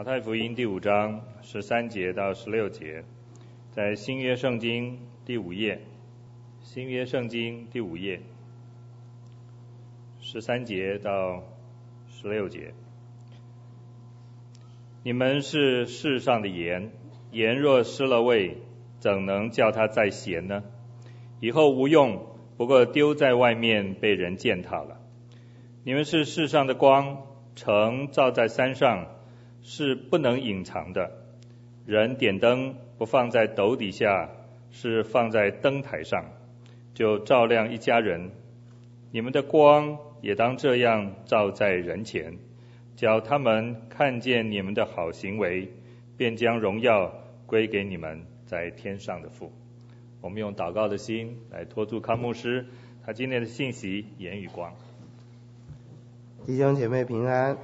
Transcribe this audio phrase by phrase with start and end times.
[0.00, 3.04] 马太福音第五章十三节到十六节，
[3.70, 5.82] 在新约圣经第五页，
[6.62, 8.22] 新约圣经第五页，
[10.22, 11.42] 十三节到
[12.08, 12.72] 十六节。
[15.02, 16.92] 你们是世上的盐，
[17.30, 18.56] 盐若失了味，
[19.00, 20.64] 怎能叫它再咸呢？
[21.40, 22.24] 以后无用，
[22.56, 24.98] 不过丢在外面，被人践踏了。
[25.84, 27.18] 你们是世上的光，
[27.54, 29.08] 城照在山上，
[29.62, 31.10] 是不能隐藏的。
[31.86, 34.28] 人点灯不放在斗底下，
[34.70, 36.24] 是放在灯台上，
[36.94, 38.30] 就照亮一家人。
[39.10, 42.38] 你们的光也当这样照在人前，
[42.94, 45.68] 叫他们看见你们的好行为，
[46.16, 47.12] 便将荣耀
[47.46, 49.52] 归给你们在天上的父。
[50.20, 52.66] 我们用祷告的心来托住康牧师，
[53.04, 54.72] 他今天的信息言语光。
[56.46, 57.56] 弟兄姐妹平安。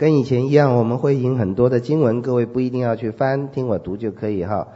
[0.00, 4.68] 跟以前一样，我们会引很多的经文，各位不一定要去翻，听我读就可以哈。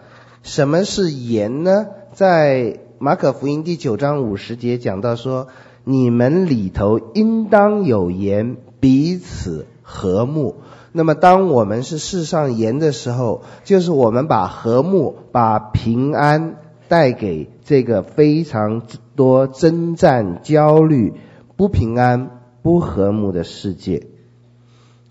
[0.42, 1.86] 什么是盐呢？
[2.12, 5.46] 在马可福音第九章五十节讲到说，
[5.82, 10.56] 你们里头应当有盐，彼此和睦。
[10.92, 16.56] 那么，当我们是世上盐的时候，就是我们把和睦、把平安
[16.88, 18.82] 带给这个非常
[19.16, 21.14] 多征战、焦虑、
[21.56, 24.08] 不平安、不和睦的世界。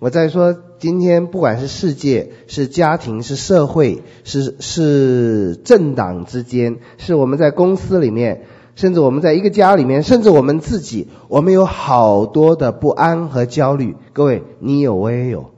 [0.04, 8.42] 我在说，今天不管是世界、是家庭、是社会、是是政党之间，是我们在公司里面，
[8.76, 13.96] 甚至我们在一个家里面，甚至我们自己，我们有好多的不安和焦虑。
[14.12, 15.52] 各位，你有，我也有。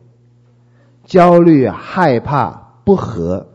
[1.06, 3.48] 焦虑、害怕、不和。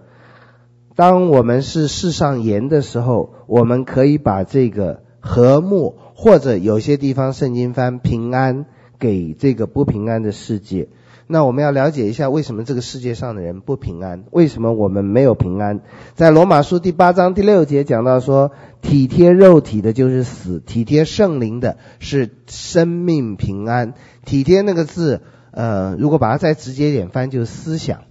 [0.96, 8.66] 当我们是世上盐的时候，我们可以把这个和睦，或者有些地方圣经翻平安，
[9.00, 10.88] 给这个不平安的世界。
[11.26, 14.22] 那我们要了解一下，为什么这个世界上的人不平安？
[14.30, 15.80] 为什么我们没有平安？
[16.14, 23.94] 在罗马书第八章第六节讲到说，体贴肉体的就是死，体贴圣灵的是生命平安。
[24.24, 25.22] 体贴那个字。
[25.52, 28.02] 呃，如果把它再直接一点翻，就是思想，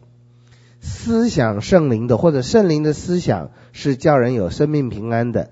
[0.81, 5.49] 思想圣灵的，或者圣灵的思想是叫人有生命平安的，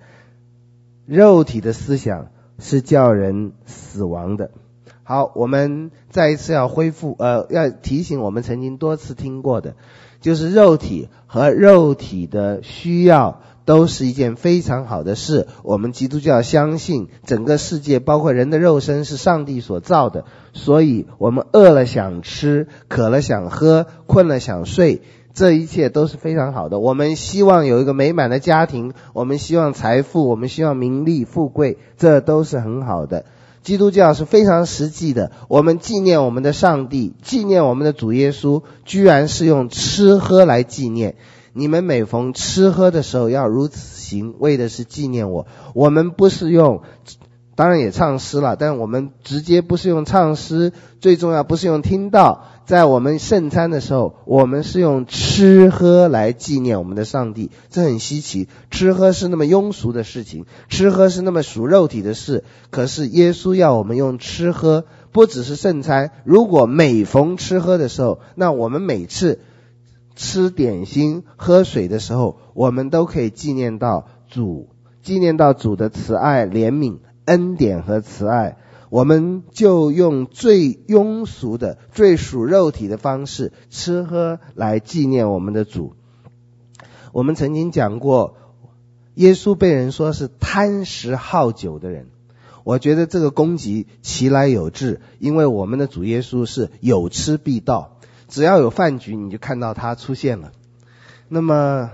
[1.05, 2.27] 肉体的思想
[2.59, 4.51] 是叫人死亡的。
[5.07, 9.75] 好，我们再一次要恢复，呃，要提醒我们曾经多次听过的，
[10.19, 13.39] 就是肉体和肉体的需要。
[13.63, 15.45] 都是一件非常好的事。
[15.61, 20.23] 我们基督教相信，整个世界包括人的肉身是上帝所造的，
[20.53, 25.01] 所以我们饿了想吃，渴了想喝，困了想睡，
[25.33, 26.79] 这一切都是非常好的。
[26.79, 33.25] 我们希望有一个美满的家庭，我们希望财富，我们希望名利富贵，这都是很好的。
[33.67, 35.29] 基督教是非常实际的。
[35.49, 41.15] 我们纪念我们的上帝，纪念我们的主耶稣，居然是用吃喝来纪念。
[41.51, 45.47] 你们每逢吃喝的时候要如此行，为的是纪念我。
[45.73, 46.81] 我们不是用，
[47.55, 52.45] 当然也唱诗了，但我们直接不是用唱诗，最重要不是用听到。
[52.67, 58.49] 在我们圣餐的时候，我们是用吃喝来纪念我们的上帝，这很稀奇。
[58.69, 64.83] 吃喝是那么庸俗的事情，吃喝是那么属肉体的事，可是耶稣要我们用吃喝，
[65.13, 66.11] 不只是圣餐。
[66.25, 69.39] 如果每逢吃喝的时候，那我们每次。
[70.19, 74.67] 吃点心、喝水的时候，我们都可以纪念到主，
[75.03, 78.57] 纪念到主的慈爱、怜悯、恩典和慈爱。
[78.89, 85.93] 我们就用最庸俗的、最属肉体的方式吃喝来纪念我们的主。
[87.11, 88.37] 我们曾经讲过，
[89.15, 92.07] 耶稣被人说是贪食好酒的人。
[92.63, 97.97] 我觉得这个攻击其来有自，因为我们的主耶稣是有吃必到。
[98.27, 100.51] 只要有饭局，你就看到他出现了。
[101.29, 101.91] 那么，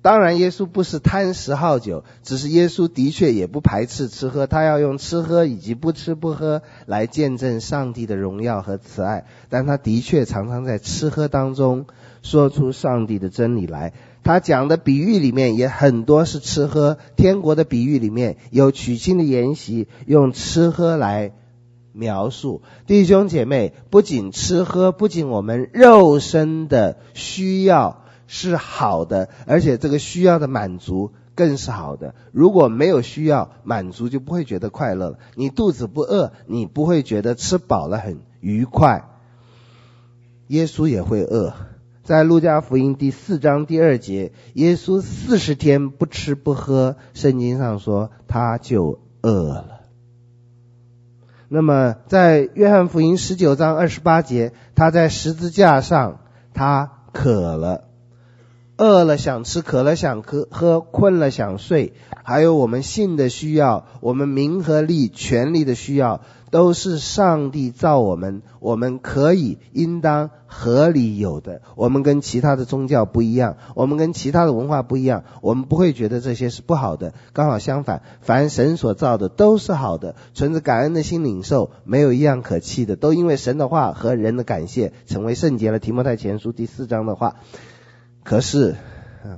[0.00, 9.26] 当然耶稣不是贪食好酒，只是耶稣的确也不排斥吃喝，他要用吃喝以及不吃不喝来见证上帝的荣耀和慈爱。
[9.48, 11.86] 但他的确常常在吃喝当中
[12.22, 13.92] 说出上帝的真理来。
[14.22, 21.32] 他讲的比喻里面也很多是吃喝，天国的比喻里面有娶亲的筵席，用吃喝来。
[21.94, 32.14] 描述弟兄姐妹，不仅吃喝，不仅我们肉身的需要是好的，而且这个需要的满足更是好的。
[32.30, 35.18] 如果没有需要满足，就不会觉得快乐了。
[35.34, 39.08] 你肚子不饿，你不会觉得吃饱了很愉快。
[40.48, 41.54] 耶稣也会饿，
[42.04, 49.80] 在路加福音第四章第二节，耶稣四十天不吃不喝，圣经上说他就饿了。
[51.48, 56.20] 那么在约翰福音十九章二十八节，他在十字架上，
[56.52, 57.87] 他渴了。
[58.78, 66.20] 饿了想吃，渴了想喝，喝困了想睡，还有我们性的需要，我们名和利、权力的需要，
[66.52, 71.60] 都是上帝造我们，我们可以、应当、合理有的。
[71.74, 77.14] 我们跟其他的宗教不一样，我们跟其他的文化不一样，我们不会觉得这些是不好的。
[77.32, 85.80] 刚好相反，凡神所造的都是好的，存着感恩的心领受，没有一样可弃的，都因为神的话和人的感谢，成为圣洁了。
[85.80, 87.34] 提摩太前书第四章的话。
[88.28, 88.76] 可是，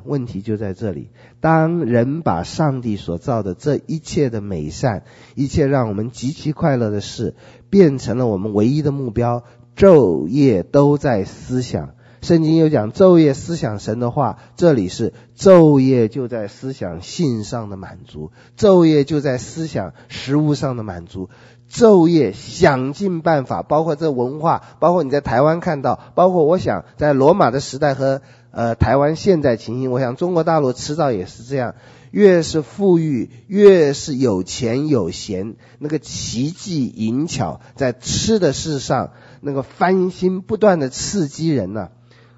[0.04, 1.10] 问题就在这里。
[1.40, 5.04] 当人把上帝所造的这一切的美善，
[5.36, 7.36] 一切让我们极其快乐的事，
[7.70, 9.44] 变成了我们唯一的目标，
[9.76, 11.90] 昼夜都在思想。
[12.20, 21.30] 圣经有讲昼夜思想神的话，这里是昼夜就在思想性上的满足，昼夜就在思想食物上的满足。
[21.70, 31.74] 昼夜想尽办法，包括这文化，包括你在台湾看到，包括我想在罗马的时代和呃台湾现在情形，我想中国大陆迟早也是这样。
[32.10, 41.90] 越是富裕，越是有钱有闲，那个奇技淫巧在吃的事上，那个翻新不断的刺激人呐、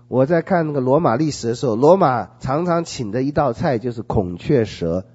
[0.09, 5.07] 我在看那个罗马历史的时候，罗马常常请的一道菜就是孔雀舌。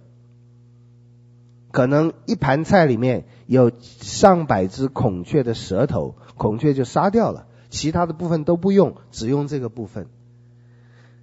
[1.72, 10.08] 可能一盘菜里面有上百只孔雀的舌头，孔雀就杀掉了，其他的部分都不用，只用这个部分。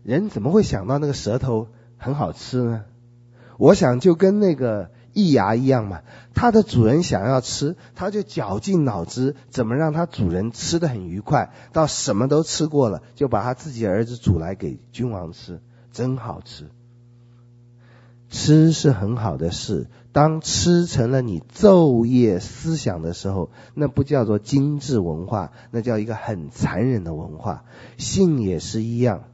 [0.04, 1.66] 人怎么会想到那个舌头
[1.96, 2.84] 很好吃呢？
[3.58, 6.02] 我想就跟那个易牙一样嘛，
[6.34, 15.60] 它的主人想要吃，他就绞尽脑汁怎么让它主人吃得很愉快，到什么都吃过了，就把他自己儿子煮来给君王吃，
[15.92, 16.68] 真好吃。
[18.28, 19.86] 吃是很好的事。
[20.10, 27.64] 当吃成了你昼夜思想的时候，那不叫做精致文化，那叫一个很残忍的文化。
[27.96, 29.24] 性也是一样。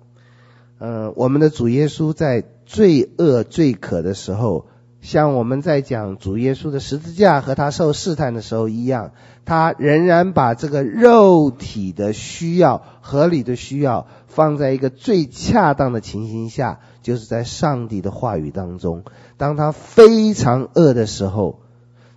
[0.81, 4.67] 呃，我们的主耶稣在最饿最渴的时候，
[5.03, 9.12] 像我们在讲主耶稣的十字架和他受试探的时候一样，
[9.44, 16.81] 他仍然把这个肉体的需要、合理的需要放在一个最恰当的情形下。
[17.03, 19.05] 就是在上帝的话语当中，
[19.38, 21.61] 当他非常饿的时候，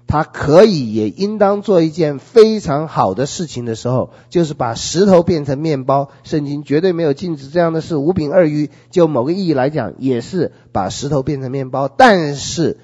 [0.05, 6.09] 他可以也应当做一件非常好的事情的时候，就是把石头变成面包。
[6.23, 7.95] 圣经绝对没有禁止这样的事。
[7.95, 11.87] 五饼二鱼，就某个意义来讲，也是把石头变成面包。
[11.87, 12.77] 但是，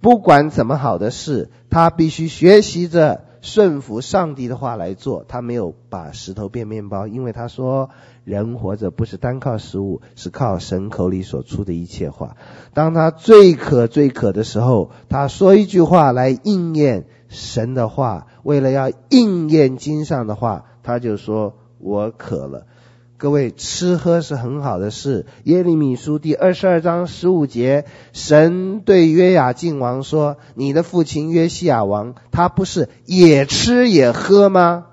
[0.00, 5.24] 不管怎么好的事，他必须学习着顺服上帝的话来做。
[5.28, 7.90] 他没有把石头变面包，因为他说。
[8.24, 12.38] 人活着不是单靠食物，是靠神口里所出的一切话。
[12.72, 18.28] 当他最渴最渴的时候，他说一句话来应验神的话。
[18.42, 22.66] 为了要应验经上的话，他就说：“我渴了。”
[23.16, 25.26] 各位，吃喝是很好的事。
[25.44, 34.86] 耶利米书第二十二章十五节，神对约雅敬王说：“你的父亲约西亚王，他不是也吃也喝吗？”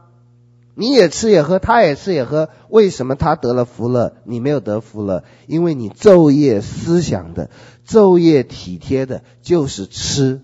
[0.73, 5.25] 你也吃也喝，他也吃也喝，为什么他得了福了，你没有得福了？
[5.45, 7.50] 因为你昼夜思想的，
[7.85, 10.41] 昼夜体贴的，就是吃。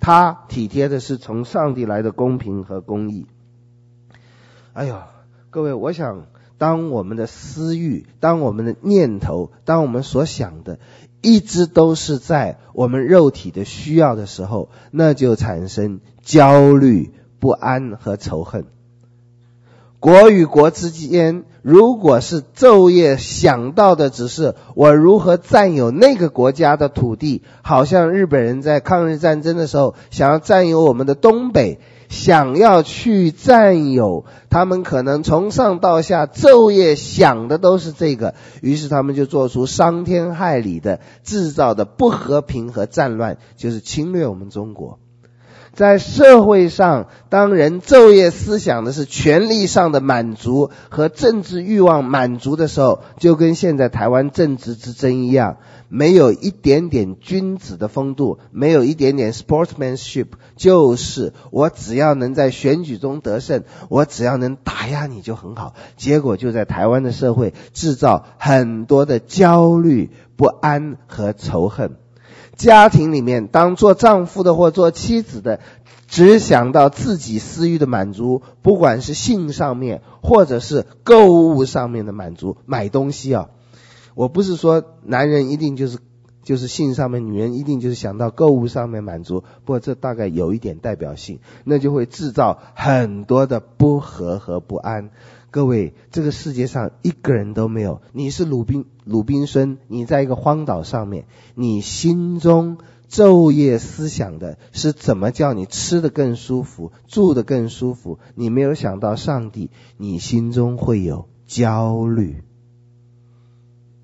[0.00, 3.26] 他体贴的是从上帝来的公平和公义。
[4.72, 4.96] 哎呦，
[5.50, 6.24] 各位，我想，
[6.60, 10.78] 当我们的私欲，当我们的念头，当我们所想的，
[11.22, 18.66] 一直都是在我们肉体的需要的时候，那就产生焦虑、不安和仇恨。
[20.00, 31.80] 国与国之间，如果是昼夜想到的只是我如何占有那个国家的土地，好像日本人在抗日战争的时候想要占有我们的东北，
[32.10, 44.98] 想要去占有，他们可能从上到下昼夜想的都是这个，于是他们就做出伤天害理的制造的不和平和战乱，就是侵略我们中国。
[45.72, 55.58] 在社会上，当人昼夜思想的是权力上的满足和政治欲望满足的时候，就跟现在台湾政治之争一样，
[55.90, 65.74] 没有一点点君子的风度，没有一点点 sportsmanship，就是我只要能在选举中得胜，我只要能打压你就很好。
[65.96, 71.96] 结果就在台湾的社会制造很多的焦虑、不安和仇恨。
[72.54, 75.60] 家庭里面，当做丈夫的或做妻子的，
[76.06, 83.48] 只想到自己私欲的满足，不管是性上面，或者是购物上面的满足，买东西啊。
[84.14, 85.98] 我不是说男人一定就是
[86.42, 95.10] 就是性上面，女人一定就是想到购物上面满足，不过这大概有一点代表性，那就会制造很多的不和和不安。
[95.50, 102.78] 各位，这个世界上一个人都没有，你是鲁宾鲁宾孙，你在一个荒岛上面，你心中
[103.10, 112.44] 昼夜思想的是怎么叫你吃得更舒服，住得更舒服，你没有想到上帝，你心中会有焦虑。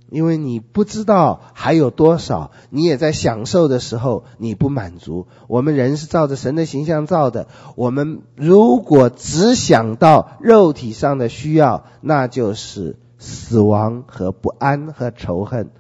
[0.09, 5.27] 因为你不知道还有多少，你也在享受的时候你不满足。
[5.49, 15.71] 我们人是照着神的形象造的，我们如果只想到肉体上的需要，那就是死亡和不安和仇恨。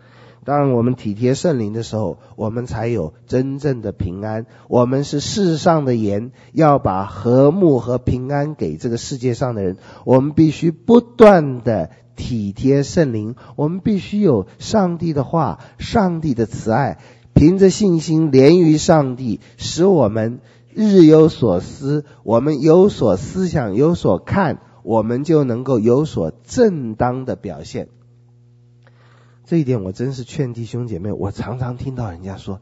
[0.44, 4.46] 当我们体贴圣灵的时候，我们才有真正的平安。
[4.68, 9.76] 我们是世上的盐，要把和睦和平安给这个世界上的人。
[10.04, 11.90] 我们必须不断的。
[12.16, 16.98] 体贴圣灵，我们必须有上帝的话，上帝的慈爱，
[17.34, 20.40] 凭着信心连于上帝，使我们
[20.74, 27.88] 日有所思，我们有所思想，有所看，我们就能够有所正当的表现。
[29.44, 32.60] 这一点我真是劝弟兄姐妹，我常常听到人家说：“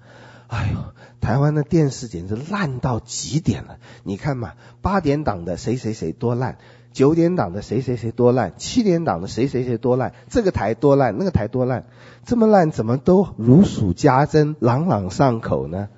[0.49, 0.79] 哎呦，
[1.21, 3.79] 台湾的电视简直烂到极点了！
[4.03, 6.59] 你看嘛，八点档的谁谁谁多烂。”
[6.95, 11.87] 九点档的谁谁谁多烂，七点档的谁谁谁多烂，这个台多烂，那个台多烂，
[12.25, 15.89] 这么烂怎么都如数家珍，朗朗上口呢？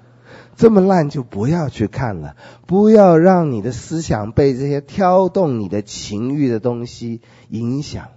[0.57, 2.35] 这么烂就不要去看了，
[2.67, 8.09] 不要让你的思想被这些挑动你的情欲的东西影响，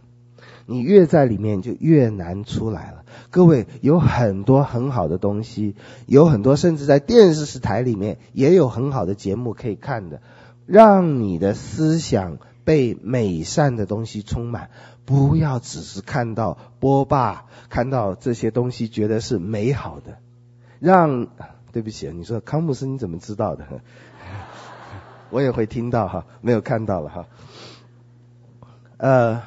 [0.65, 3.03] 你越在里面就越难出来了。
[3.29, 10.21] 各位，有很多很好的东西，有很多甚至在电视台里面也有很好的节目可以看的，
[10.65, 12.37] 让你的思想。
[12.69, 14.69] 被美善的东西充满，
[15.03, 20.19] 不要只是看到波霸，看到这些东西觉得是美好的。
[20.79, 21.29] 让，
[21.71, 23.65] 对不起，你说康姆斯你怎么知道的？
[25.31, 27.25] 我也会听到哈，没有看到了哈。
[28.97, 29.41] 呃，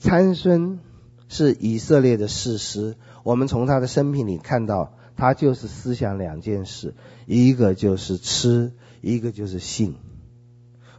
[0.00, 0.80] 参孙
[1.28, 9.94] 是以色列的士师，我们从他的生平里看到，他就是思想两件事，一个就是吃，一个就是性。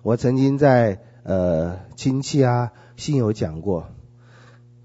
[0.03, 3.87] 我曾经在呃亲戚啊信友讲过，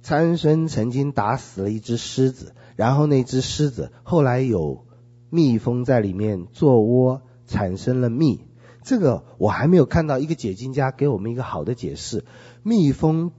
[0.01, 4.87] 参孙曾经打死了一只狮子，然后那只狮子后来有
[5.29, 8.47] 蜜蜂在里面做窝，产生了蜜。
[8.85, 12.25] 这个我还没有看到一个解经家给我们一个好的解释。
[12.63, 13.33] 蜜蜂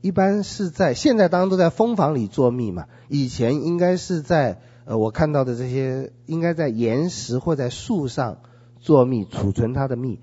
[0.00, 8.38] 一般是在现在当然都在蜂房里做蜜嘛，以前应该是在呃我看到的这些应该在岩石或在树上
[8.80, 10.18] 做蜜，储存它的蜜。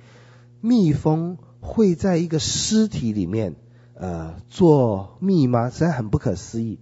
[0.61, 3.55] 蜜蜂会在一个尸体里面，
[3.95, 5.69] 呃，做蜜吗？
[5.69, 6.79] 实在很不可思议。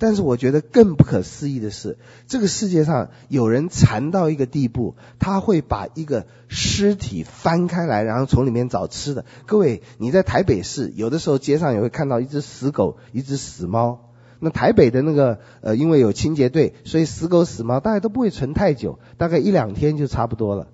[0.00, 9.24] 但是我觉得更不可思议的是，这个世界上有人馋到一个地步，他会把一个尸体翻开来，然后从里面找吃的。
[9.44, 14.12] 各位，你在台北市，有的时候街上也会看到一只死狗、一只死猫。
[14.38, 20.68] 那台北的那个，呃，因为有清洁队，所以死狗、死猫大概都不会存太久，大概一两天就差不多了。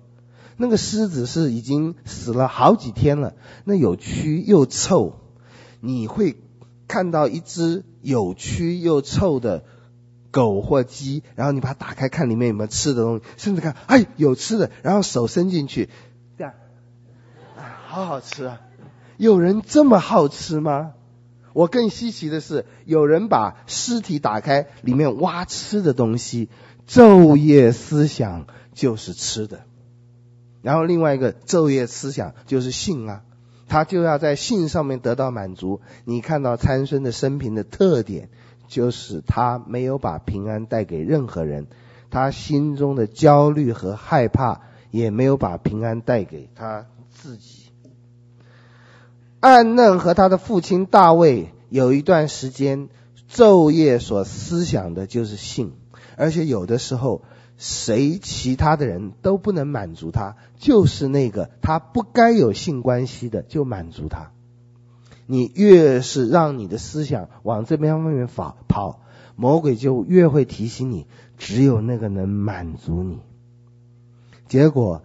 [0.57, 3.33] 那个狮子是已经死了好几天了，
[3.63, 5.19] 那有蛆又臭，
[5.81, 6.37] 你会
[6.87, 9.63] 看到一只有蛆又臭的
[10.31, 15.89] 狗或鸡，然后你把它打开看里面有没有吃的东西，甚至看，哎，有吃的，然后手伸进去，
[16.37, 16.53] 这样，
[17.57, 18.61] 啊，好好吃啊！
[19.17, 20.91] 有人这么好吃吗？
[21.53, 26.49] 我更稀奇的是，有人把尸体打开，里面挖吃的东西，
[26.87, 29.61] 昼夜思想就是吃的。
[30.65, 33.21] 然后另外一个昼夜思想就是性啊，
[33.67, 35.79] 他就要在性上面得到满足。
[36.05, 38.29] 你看到参孙的生平的特点，
[38.67, 41.67] 就是他没有把平安带给任何人，
[42.09, 47.69] 他心中的焦虑和害怕也没有把平安带给他自己。
[49.41, 52.89] 暗嫩和他的父亲大卫有一段时间
[53.31, 55.73] 昼夜所思想的就是性，
[56.17, 57.21] 而且有的时候。
[57.57, 64.31] 谁其他的人都不能满足他，就是那个他不该有性关系的就满足他。
[65.25, 69.01] 你越是让你的思想往这边方面跑跑，
[69.35, 71.07] 魔鬼就越会提醒你，
[71.37, 73.19] 只有那个能满足你。
[74.47, 75.01] 结果，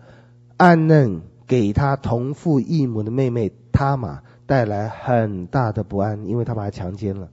[0.58, 7.30] 暗嫩给他同父异母的妹妹塔玛带来很大的不安，因为他把她强奸了。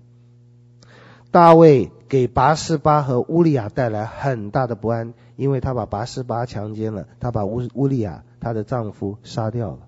[1.30, 9.80] 大卫给拔示巴和乌利亚带来很大的不安，因为他把拔示巴强奸了，他把乌乌利亚她的丈夫杀掉了，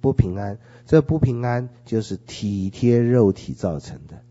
[0.00, 0.58] 不平安。
[0.84, 4.22] 这不平安就是体贴肉体造成的，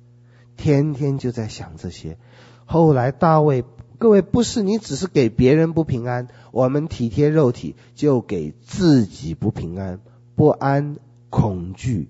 [0.58, 2.18] 天天就在想这些。
[2.66, 3.64] 后来大卫，
[3.98, 10.00] 各位不是你只是给别人不平安，我们体贴肉体就给自己不平安、
[10.36, 10.98] 不安、
[11.30, 12.10] 恐惧、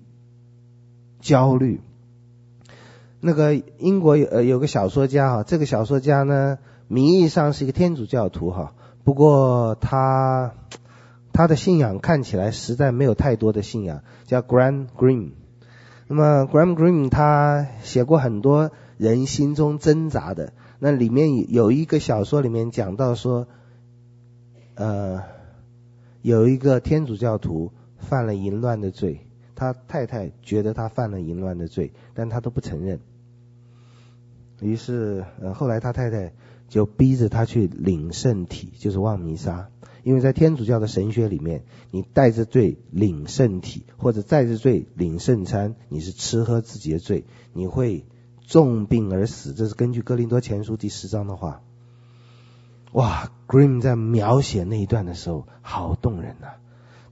[1.20, 1.80] 焦虑。
[3.24, 8.74] 那个英国有呃有个小说家哈，这个小说家呢，名义上是一个天主教徒哈，
[9.04, 10.54] 不过他
[11.32, 15.34] 他的信仰看起来实在没有太多的信仰，叫 Graham Greene。
[16.08, 23.46] 那么 Graham Greene 他写过很多人心中挣扎的，那里面有一个小说里面讲到说，
[24.74, 25.22] 呃，
[26.22, 32.98] 有一个天主教徒犯了淫乱的罪，他太太觉得他犯了淫乱的罪，但他都不承认。
[34.62, 36.32] 于是，呃，后来他太太
[36.68, 39.68] 就逼着他去领圣体，就是望弥撒。
[40.04, 48.04] 因为在天主教的神学里面，你带着罪领圣体，或者带着罪领圣餐，你是吃喝自己的罪，你会
[48.46, 49.52] 重病而死。
[49.52, 51.62] 这是根据哥林多前书第十章的话。
[52.92, 56.48] 哇，Grimm 在描写那一段的时候，好动人呐、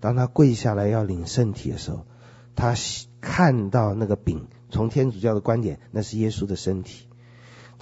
[0.01, 2.07] 当他跪下来要领圣体的时候，
[2.55, 2.75] 他
[3.21, 7.07] 看到那个饼，从天主教的观点，那是耶稣的身体。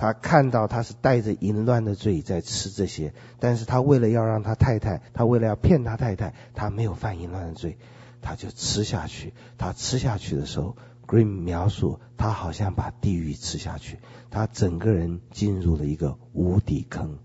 [0.01, 7.79] 他看到他是带着淫乱的罪在吃这些，但是他为了要让他太太，他为了要骗他太太，他没有犯淫乱的罪，
[8.23, 9.35] 他就吃下去。
[9.59, 13.99] 他吃下去的时候，Green 描述他好像把地狱吃下去，
[14.31, 17.19] 他整个人进入了一个无底坑，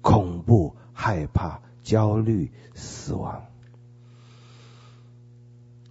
[0.00, 3.46] 恐怖、害怕、焦虑、死亡。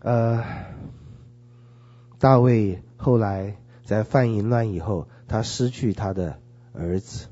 [0.02, 0.44] 呃，
[2.20, 5.08] 大卫后来在犯淫乱以后。
[5.28, 6.40] 他失去他的
[6.74, 7.28] 儿子，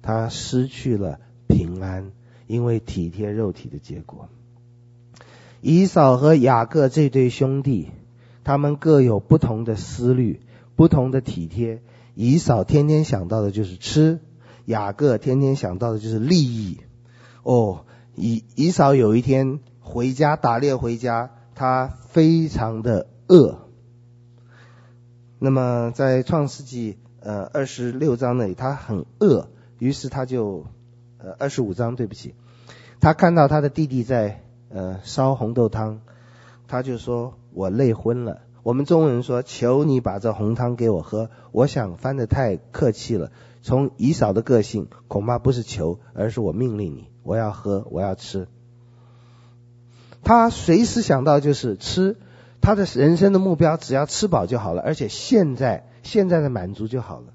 [0.00, 1.18] 他失去了
[1.48, 2.12] 平安，
[2.46, 4.28] 因为体贴肉体的结果。
[5.60, 7.88] 以扫和雅各这对兄弟，
[8.44, 10.40] 他们各有不同的思虑，
[10.76, 11.82] 不同的体贴。
[12.14, 14.20] 以扫天天想到的就是吃，
[14.64, 16.78] 雅各天天想到的就是利益。
[17.42, 23.68] 哦，以以扫有一天回家打猎回家，他非常的饿。
[25.40, 26.98] 那么在创世纪。
[27.26, 29.48] 呃，二十六章那里，他很饿，
[29.80, 30.66] 于是他就，
[31.18, 32.36] 呃，二十五章，对不起，
[33.00, 36.02] 他看到他的弟弟在呃烧红豆汤，
[36.68, 43.32] 他就说：“我累昏了。”我们中国人说：“求你把这红汤给我喝。”我想翻得太客气了。
[43.60, 48.46] 从以扫的个性，恐怕不是求，而是我命令你，我要喝，我要吃。
[50.22, 52.18] 他随时想到就是吃，
[52.60, 55.88] 他的人生的目标只要吃饱就好了，而且现在。
[56.06, 57.34] 现在的满足就好了，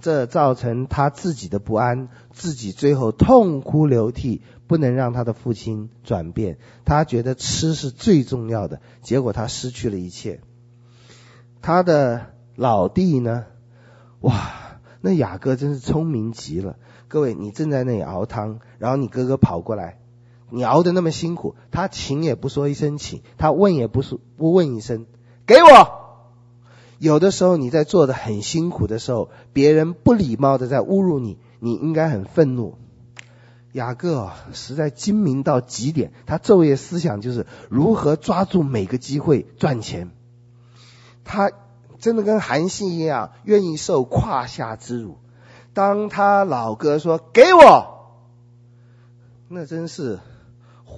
[0.00, 6.58] 这造成他自己的不安，自己最后痛哭流涕，不能让他的父亲转变。
[6.84, 10.40] 他觉得吃是最重要的，结果他失去了一切。
[11.62, 13.46] 他的老弟呢？
[14.20, 16.76] 哇，那雅各真是聪明极了。
[17.08, 19.98] 各位，你正在那里熬汤，然后你哥哥跑过来，
[20.50, 25.06] 你熬得那么辛苦，他请也不说一声请，他问也不说不问一声，
[25.46, 26.05] 给我。
[26.98, 32.78] 有的时候你在做的很辛苦的时候，别人不礼貌的在侮辱你，你应该很愤怒。
[33.72, 40.10] 雅各，实在精明到极点，他昼夜思想就是如何抓住每个机会赚钱。
[41.24, 41.50] 他
[41.98, 45.18] 真的跟韩信一样，愿意受胯下之辱。
[45.74, 48.22] 当他老哥说“给我”，
[49.48, 50.20] 那真是。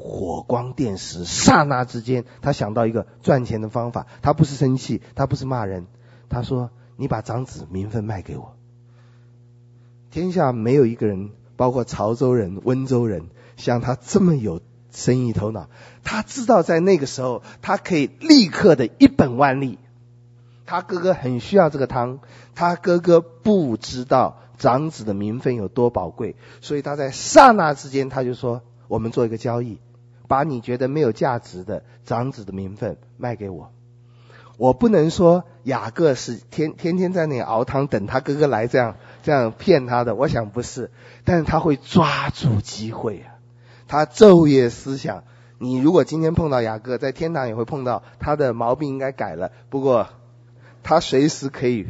[0.00, 4.06] 火光电石，刹那之间，他想到一个赚钱的方法。
[4.22, 5.86] 他不是生气，他不是骂人，
[6.28, 8.54] 他说：“你把长子名分卖给我。”
[10.10, 15.68] 天下没有一个人，包括潮州人、温州人，像他这么有生意头脑。
[16.04, 19.78] 他知道在那个时候，他可以立刻的一本万利。
[20.64, 22.20] 他哥哥很需要这个汤，
[22.54, 29.80] 他哥哥不知道长子的名分有多宝贵，所以他在刹那之间，他就说：“我们做一个交易。”
[30.28, 33.72] 把你觉得没有价值的长子的名分卖给我，
[34.58, 40.90] 我不能说雅各是天天天在那里熬汤等他哥哥来这样这样骗他的，我想不是，
[41.24, 43.40] 但是他会抓住机会啊，
[43.88, 45.24] 他昼夜思想。
[45.60, 50.08] 你如果今天碰到雅各，在天堂也会碰到他的毛病应该改了，不过
[50.84, 51.86] 他随时可以，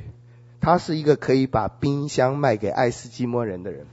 [0.61, 3.87] 他是一个可以把冰箱卖给爱斯基摩人的人。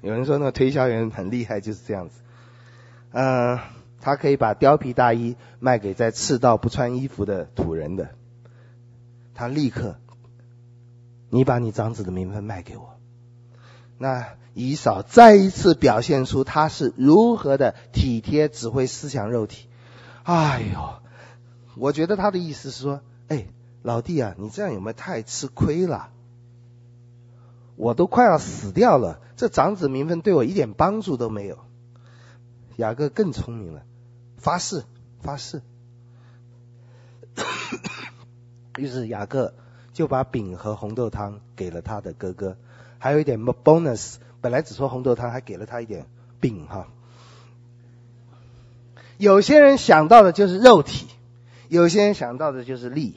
[0.00, 2.20] 有人说那个推销员很厉害，就是这样子。
[3.18, 3.58] 嗯，
[3.98, 8.10] 他可以把貂皮大衣卖给在赤道不穿衣服的土人的，
[9.32, 9.96] 他立刻，
[11.30, 12.98] 你把你长子的名分卖给我。
[13.96, 19.66] 那以扫再一次表现出他是如何的体贴，只会思想肉体。
[20.24, 21.00] 哎呦，
[21.74, 23.46] 我觉得他的意思是说，哎，
[23.80, 26.10] 老弟啊，你这样有没有太吃亏了？
[27.76, 31.60] 我都快要死掉了，这长子名分对我一点帮助都没有。
[32.76, 33.82] 雅各更聪明了，
[34.38, 34.84] 发誓，
[35.20, 35.62] 发誓。
[38.78, 39.54] 于是雅各
[39.92, 42.56] 就把饼和红豆汤给了他的哥哥，
[42.98, 46.06] 还有一点 bonus，本来只说红豆汤，还给了他一点
[46.40, 46.88] 饼哈。
[49.18, 51.06] 有些人想到的就是肉体，
[51.68, 53.16] 有些人想到的就是利。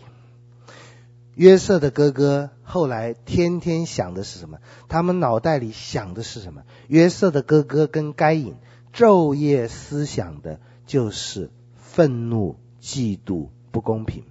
[1.35, 4.59] 约瑟的哥哥后来天天想的是什么？
[4.89, 6.63] 他们脑袋里想的是什么？
[6.87, 8.55] 约瑟的哥哥跟该隐
[8.93, 14.23] 昼夜思想的就是愤怒、嫉妒、不公平。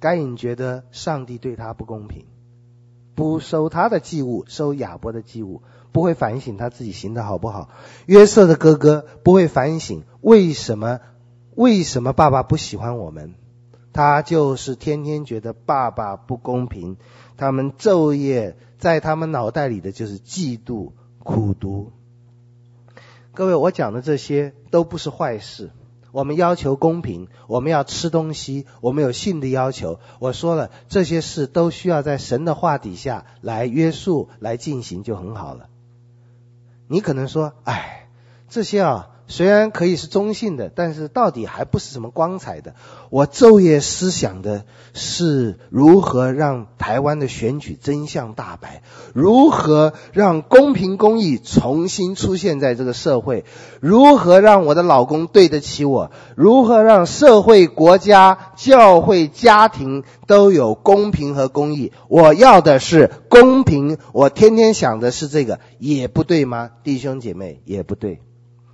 [0.00, 2.24] 该隐觉得上帝对他不公平，
[3.14, 7.68] 不收他的祭物，收亚伯的祭物，不会反省他自己行的好不好。
[8.06, 11.00] 约瑟的哥哥不会反省为什么，
[11.54, 13.34] 为什么爸爸不喜欢我们，
[13.92, 16.96] 他就是天天觉得爸爸不公平。
[17.36, 21.92] 他们昼夜在他们脑袋里的就是嫉妒、苦读。
[23.40, 25.70] 各位，我讲的这些都不是坏事。
[26.12, 29.98] 我们要求公平，我们要吃东西，我们有性的要求。
[30.18, 35.70] 我说了，这些事都需要在神的话底下来约束、来进行就很好了。
[36.86, 38.10] 你可能说，哎，
[38.50, 39.08] 这些啊。
[39.30, 42.74] 虽然可以是中性的，但是到底还不是什么光彩的。
[43.10, 48.82] 我昼夜思想的是如何让台湾的选举真相大白，
[49.14, 53.44] 如何让公平公义重新出现在这个社会，
[53.80, 61.92] 如何让我的老公对得起我，如何让社会、国家、教会、家庭都有公平和公义。
[62.08, 66.70] 我要的是公平，我天天想的是这个，也不对吗？
[66.82, 68.20] 弟兄姐妹，也不对。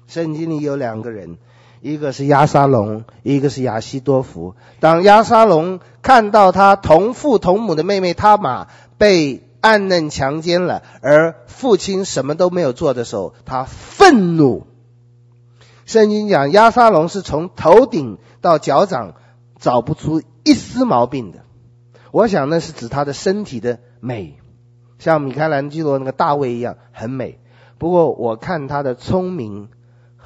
[0.07, 1.39] 圣经里有两个人，
[1.81, 4.55] 一个是亚沙龙，一个是亚西多弗。
[4.81, 14.67] 当亚沙龙看到他同父同母的妹妹他玛被暗嫩强奸了，而父亲什么都没有做的时候，他愤怒。
[15.87, 19.15] 圣经讲亚沙龙是从头顶到脚掌
[19.59, 21.41] 找不出一丝毛病的。
[22.13, 24.39] 我想那是指他的身体的美，
[24.99, 27.41] 像米开朗基罗那个大卫一样很美。
[27.79, 29.69] 不过我看他的聪明。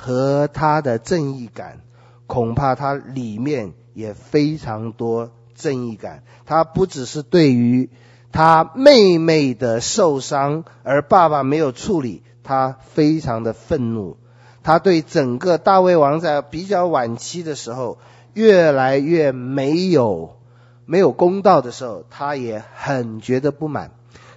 [0.02, 1.80] 和他的正义感，
[2.26, 6.22] 恐怕他里面也非常多正义感。
[6.46, 7.90] 他不只是对于
[8.32, 14.16] 他妹妹的受伤而爸爸没有处理，他非常的愤怒。
[14.62, 17.98] 他对整个大卫王在比较晚期的时候，
[18.32, 20.38] 越来越没有
[20.86, 23.90] 没有公道的时候，他也很觉得不满。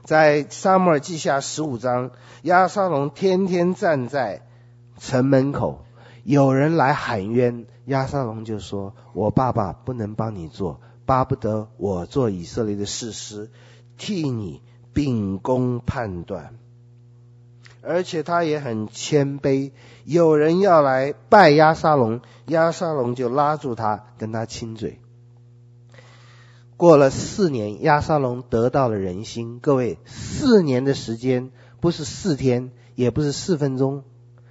[0.03, 4.41] 在撒母耳记下十五章，押沙龙天天站在。
[5.03, 5.83] 城门口
[6.23, 13.51] 有人来喊冤，亚沙龙就说：“我爸爸不能帮你做，巴不得我做以色列的士师，
[13.97, 14.61] 替你
[14.93, 16.55] 秉公判断。”
[17.83, 19.73] 而且他也很谦卑。
[20.05, 25.01] 有人要来拜亚沙龙，亚沙龙就拉住他，跟他亲嘴。
[26.77, 29.59] 过了四年，亚沙龙得到了人心。
[29.59, 34.05] 各位，四年的时间不是四天，也不是四分钟。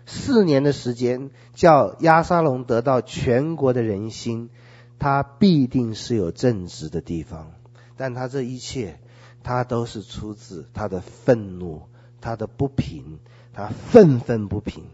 [0.07, 4.51] 四年的时间，叫亚沙龙得到全国的人心，
[4.99, 7.53] 他必定是有正直的地方。
[7.97, 8.99] 但他这一切，
[9.43, 11.83] 他都是出自他的愤怒，
[12.21, 13.21] 他的不平，
[13.53, 14.85] 他愤愤不平，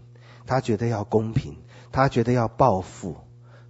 [0.46, 1.56] 他觉得要公平，
[1.90, 3.16] 他觉得要报复。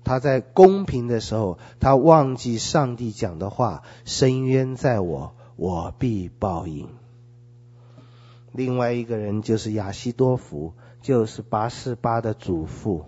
[0.04, 6.88] 他在公平的时候，他忘记上帝讲的话：深渊在我，我必报应。
[8.52, 10.74] 另外一个人就是亚西多弗。
[11.00, 13.06] 就是八四八的祖父，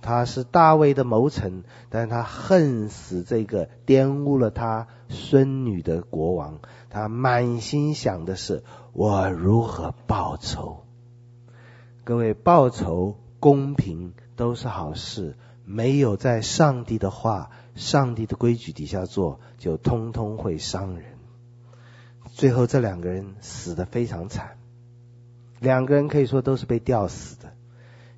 [0.00, 6.60] 他是大卫的谋臣，但他恨死这个玷污了他孙女的国王。
[6.90, 10.84] 他满心想的是我如何报仇。
[12.04, 21.16] 各位，报仇、公平都是好事，没有在上帝的话、上帝的规矩底下做，就通通会伤人。
[22.28, 24.58] 最后，这两个人死的非常惨。
[25.64, 27.52] 两个人可以说都是被吊死的，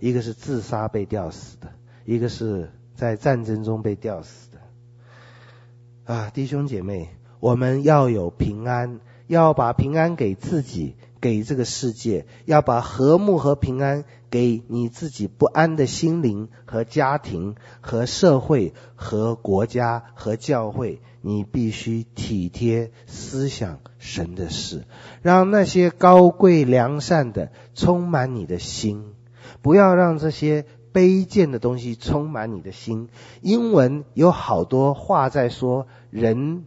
[0.00, 1.68] 一个是自杀被吊死的，
[2.04, 6.12] 一个是在战争中被吊死的。
[6.12, 7.08] 啊，弟兄姐妹，
[7.40, 21.00] 我们要有平安，要把平安给自己，给这个世界，要把和睦和平安给你自己不安的心灵和家庭和社会和国家和教会。
[21.26, 24.84] 你必须体贴思想神的事，
[25.22, 29.12] 让那些高贵良善的充满你的心，
[29.60, 33.08] 不要让这些卑贱的东西充满你的心。
[33.40, 36.64] 英文有好多话在说人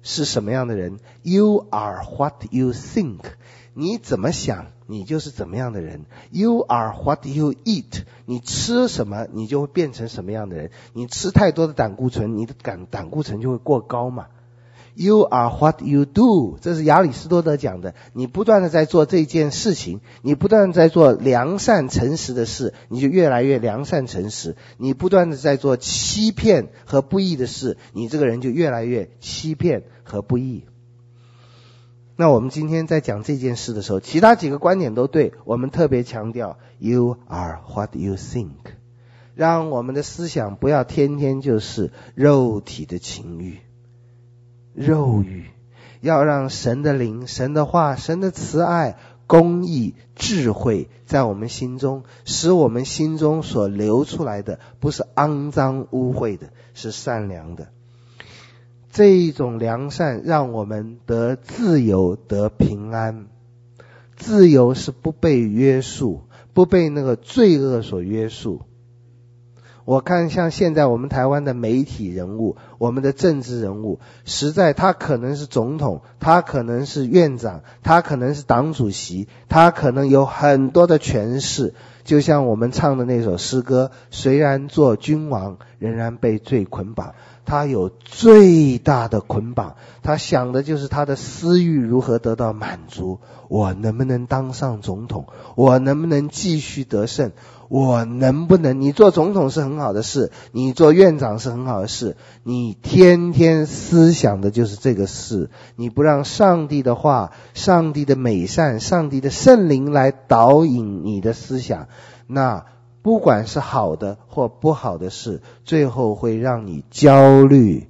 [0.00, 3.20] 是什么样的人，You are what you think。
[3.74, 6.04] 你怎么想，你就是怎么样的人。
[6.32, 8.02] You are what you eat。
[8.26, 10.72] 你吃什么，你就会变成什么样的人。
[10.92, 14.26] 你吃太多的胆固醇，你的胆胆固醇就会过高嘛。
[14.96, 17.94] You are what you do，这是亚里士多德讲的。
[18.12, 24.56] 你不断的在做这件事情，你不断的在做良善诚实的事，你就越来越良善诚实。
[24.76, 30.64] 你不断的在做欺骗和不义的事，你这个人就越来越欺骗和不义。
[32.20, 38.58] 那我们今天在讲这件事的时候，其他几个观点都对，我们特别强调 You are what you think，
[39.34, 43.60] 让我们的思想不要天天就是肉体的情欲。
[44.74, 45.46] 肉欲，
[46.02, 57.68] 要让神的灵、神的话、神的慈爱、公义、智慧，在我们心中，使我们心中所流出来的，不是肮脏污秽的，是善良的。
[59.00, 63.28] 这一种良善，让我们得自由、得平安。
[64.14, 68.60] 自由是不被约束，不被那个罪恶所约束。
[69.86, 81.72] 我看像现在我们台湾的媒体人物，我们的政治人物，实在他可能是总统，他可能是院长，他可能是党主席，他可能有很多的权势。
[82.04, 87.14] 就像我们唱的那首诗歌，虽然做君王，仍然被罪捆绑。
[87.50, 93.18] 他有最大的捆绑，他想的就是他的私欲如何得到满足。
[93.48, 95.26] 我能不能当上总统？
[95.56, 97.32] 我能不能继续得胜？
[97.68, 98.80] 我能不能？
[98.80, 111.88] 你做总统是很好的事，你做院长是很好的事，你天天思想的就是这个事，你不让上帝的话、上帝的美善、上帝的圣灵来导引你的思想，
[112.28, 112.66] 那
[113.02, 117.88] 不管是好的或不好的事，最后会让你焦虑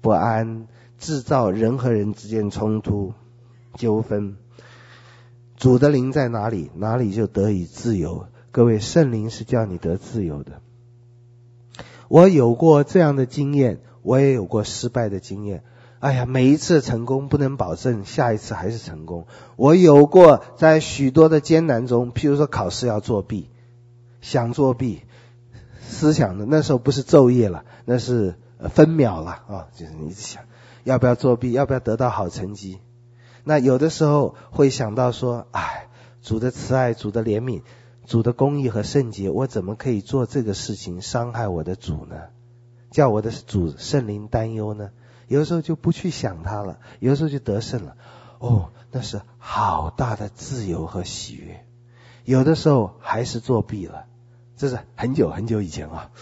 [0.00, 0.66] 不安，
[0.98, 3.12] 制造人和人之间冲突、
[3.74, 4.36] 纠纷。
[5.56, 8.26] 主的灵在哪里，哪里就得以自由。
[8.50, 10.60] 各位，圣灵是叫你得自由的。
[12.08, 15.64] 我有过这样的经验，我也有过失败的经验。
[16.00, 19.26] 哎呀，每一次成功不能保证下一次还是成功。
[19.56, 23.48] 我有过在许多的艰难中，譬如说考试要作弊，
[24.22, 25.02] 想作弊，
[25.82, 28.36] 思想的那时候不是昼夜了，那是
[28.70, 30.44] 分秒了啊、就是你想
[30.84, 32.78] 要不要作弊，要不要得到好成绩。
[33.44, 35.88] 那有的时候会想到说，哎，
[36.22, 37.60] 主的慈爱，主的怜悯。
[38.04, 42.16] 主的公义和圣洁，我怎么可以做这个事情伤害我的主呢？
[42.90, 44.90] 叫我的主圣灵担忧呢？
[45.28, 47.96] 有的时候就不去想他了，有的时候就得胜了。
[48.40, 51.64] 哦，那是好大的自由和喜悦。
[52.24, 54.06] 有的时候还是作弊了，
[54.62, 56.12] 这是很久很久以前啊。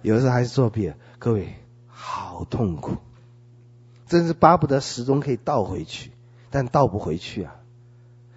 [0.00, 1.54] 有的时候还是作弊，各位
[1.88, 2.98] 好痛苦，
[4.06, 6.12] 真是巴不得时钟可以倒回去，
[6.50, 7.56] 但倒不回去啊。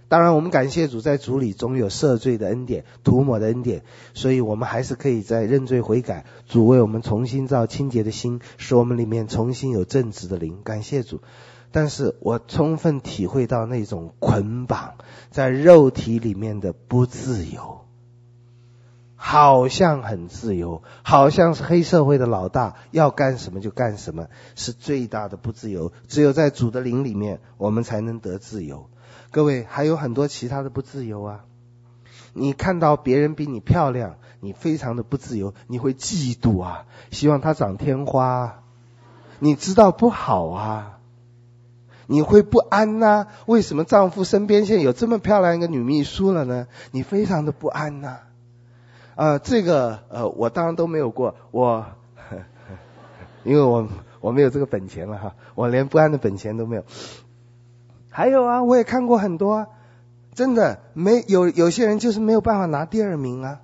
[0.07, 3.83] 当然，我们感谢主，在主里总有赦罪的恩典、涂抹的恩典，
[4.15, 10.63] 所以我们还是可以在认罪悔改，主为我们重新造清洁的心，使我们里面重新有正直的灵。
[10.63, 11.21] 感谢主，
[11.71, 14.95] 但是我充分体会到那种捆绑
[15.29, 17.81] 在肉体里面的不自由，
[19.29, 25.91] 好像很自由，好像是黑社会的老大，要干什么就干什么，是最大的不自由。
[26.07, 28.89] 只有在主的灵里面，我们才能得自由。
[29.29, 31.43] 各位还有很多其他的不自由啊！
[32.31, 38.63] 你看到别人比你漂亮，你非常的不自由，你会嫉妒啊，希望她长天花，
[39.39, 40.99] 你知道不好啊，
[42.05, 46.67] 你会不安呐、为什么丈夫身边现在有这么漂亮一个女秘书了呢？
[46.91, 48.19] 你非常的不安呐、
[49.17, 51.85] 啊、这个呃，我当然都没有过，我
[53.43, 53.87] 因为我
[54.21, 56.83] 我没有这个本钱了哈，我连不安的本钱都没有。
[58.11, 59.67] 还有啊，我也看过很多啊，
[60.35, 63.61] 真的没有有些人就是没有办法拿第二名啊。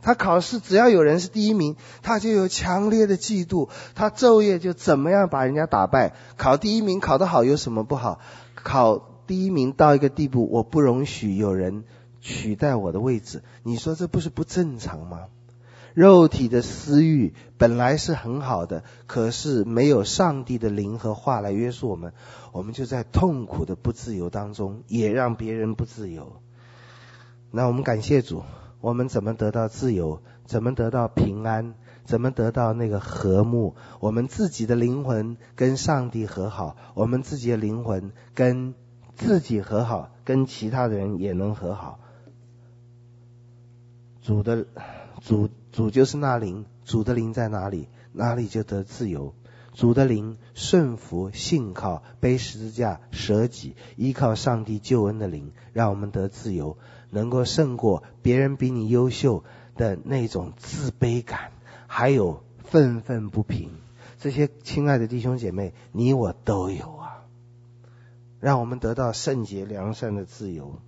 [0.00, 6.14] 他考试只要有人是第一名，他就有强烈的嫉妒，他昼夜就怎么样把人家打败。
[6.36, 8.20] 考第一名考得好有什么不好？
[8.54, 11.82] 考第一名到一个地步，我不容许有人
[12.20, 13.42] 取代我的位置。
[13.62, 15.26] 你说这不是不正常吗？
[15.94, 22.12] 肉体的私欲本来是很好的，可是没有上帝的灵和话来约束我们，
[22.52, 26.40] 我们就在痛苦的不自由当中，也让别人不自由。
[27.50, 28.42] 那我们感谢主，
[28.80, 30.20] 我们怎么得到自由？
[30.44, 31.74] 怎么得到平安？
[32.04, 33.74] 怎么得到那个和睦？
[33.98, 38.74] 我们自己的灵魂跟上帝和好，我们自己的灵魂跟
[39.16, 41.98] 自己和好，跟其他的人也能和好。
[44.28, 44.66] 主的
[45.22, 45.48] 主。
[45.70, 49.32] 主就是那灵，主的灵在哪里，哪里就得自由。
[49.74, 56.78] 主的灵顺服、信靠、背十字架、舍己、依靠上帝救恩的灵，让我们得自由，
[57.10, 59.44] 能够胜过别人比你优秀
[59.76, 61.52] 的那种自卑感，
[61.86, 63.70] 还有愤愤不平。
[64.18, 67.22] 这些亲爱的弟兄姐妹，你我都有啊！
[68.40, 70.80] 让我们得到圣洁良善的自由。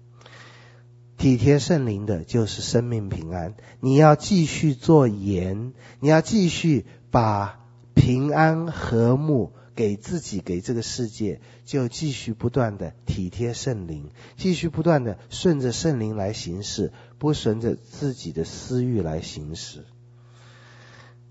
[1.21, 3.55] 体贴圣灵的，就是生命平安。
[3.81, 7.61] 你要继续做盐，你要继续把
[7.93, 19.85] 平安和睦给自己，给这个世界，就继续不断的体贴圣灵，继续不断的顺着圣灵来行事，不顺着自己的私欲来行事。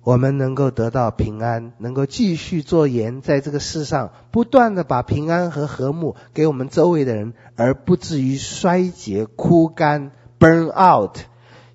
[0.01, 11.17] 我们能够得到平安，能够继续做盐，在这个世上不断的把平安和和睦给我们周围的人，而不至于衰竭、枯干、burn out，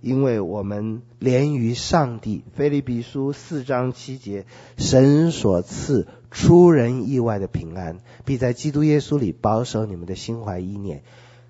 [0.01, 2.45] 因为我们连于上帝。
[2.57, 4.47] 腓立比书四章七节，
[4.79, 11.03] 神所赐出人意外的平安，必在基督耶稣里保守你们的心怀意念。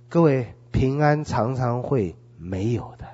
[0.08, 3.13] 各位，平安常常会没有的。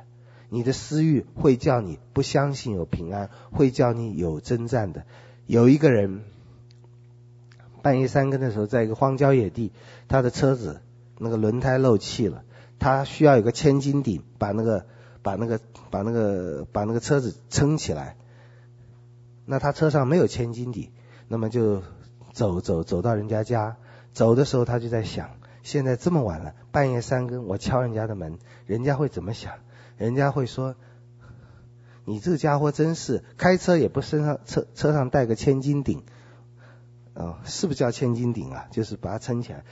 [0.51, 5.05] 你的私欲会叫你不相信有平安，会叫你有征战的。
[5.47, 6.23] 有一个人
[7.83, 9.73] 半夜三更的时候，在一个荒郊野地，
[10.09, 10.81] 他的车子
[11.19, 12.45] 那个轮胎漏气了，
[12.81, 14.87] 他需要有个千斤顶把那个
[15.23, 18.17] 把那个把那个把那个车子撑起来。
[19.47, 20.91] 那他车上没有千斤顶，
[21.29, 21.83] 那么就
[22.33, 23.77] 走走走到人家家，
[24.13, 25.31] 走的时候他就在想：
[25.63, 29.55] 现在这么晚了，半夜三更我敲人家的门，人家会怎么想？
[30.01, 30.77] 人家会说
[32.07, 36.05] ：“你这个家伙真是开车也不身上车车上带个千斤顶，
[37.13, 38.67] 哦，是不是叫千斤顶啊？
[38.71, 39.63] 就是把它撑起来。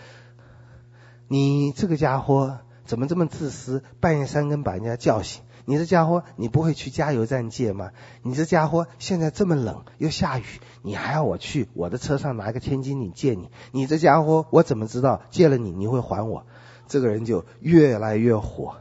[1.29, 3.83] 你这个家伙怎么这么自私？
[4.01, 5.45] 半夜三更把人家叫醒。
[5.65, 7.93] 你这家伙，你不会去加油站借吗？
[8.21, 10.45] 你这家伙现在这么冷又下雨，
[10.83, 13.51] 你还要我去我的车上拿个千斤顶借你？
[13.73, 16.45] 你这家伙，我怎么知道借了你你会还我？
[16.87, 18.77] 这个人就越来越火。”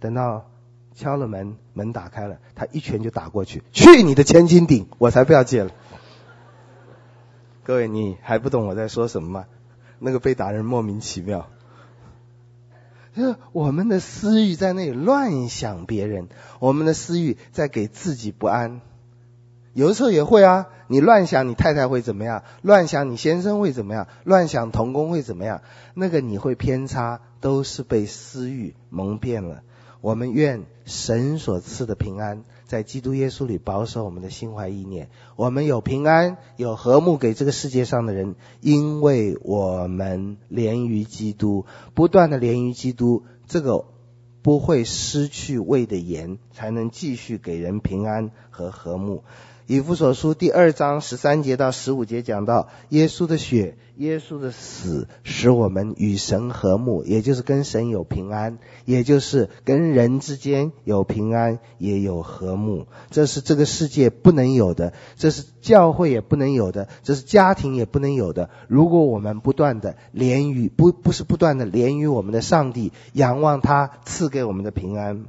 [0.00, 0.50] 等到
[0.94, 3.62] 敲了门，门打开了，他一拳就打过去。
[3.72, 5.70] 去你的千斤顶，我才不要借了。
[7.64, 9.46] 各位，你还不懂我在说什么吗？
[9.98, 11.48] 那个被打人莫名其妙，
[13.16, 16.28] 就是我们的私欲在那里乱想别人，
[16.60, 18.80] 我们的私欲在给自己不安。
[19.74, 25.62] 有的时候也会啊，你乱想你太太会怎么样，乱想你先生会怎么样，乱想同工会怎么样，
[25.94, 29.62] 那个你会偏差，都是被私欲蒙骗了。
[30.00, 35.10] 我们愿神所赐的平安，在基督耶稣里保守我们的心怀意念。
[35.36, 43.86] 我们有平安，有和睦给这个世界上的人，因为我们连于基督，不断的连于基督，这个
[44.42, 49.24] 不会失去味的盐，才能继续给人平安和和睦。
[49.68, 62.86] 以弗所书第二章十三节到十五节讲到，耶稣的血、耶稣的死，使我们与神和睦，也就是跟神有平安，也就是跟人之间有平安，也有和睦。
[63.10, 68.48] 这是这个世界不能有的，这是教会也不能有的，这是家庭也不能有的。
[68.68, 75.26] 如果我们不断的连于不不是不断的连于我们的上帝，仰望他赐给我们的平安。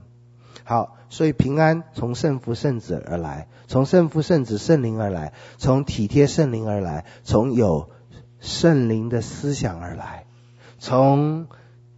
[0.69, 7.89] 好，所以平安从圣父圣子而来，从圣父圣子圣灵而来，从体贴圣灵而来，从有
[8.39, 10.27] 圣灵的思想而来，
[10.77, 11.47] 从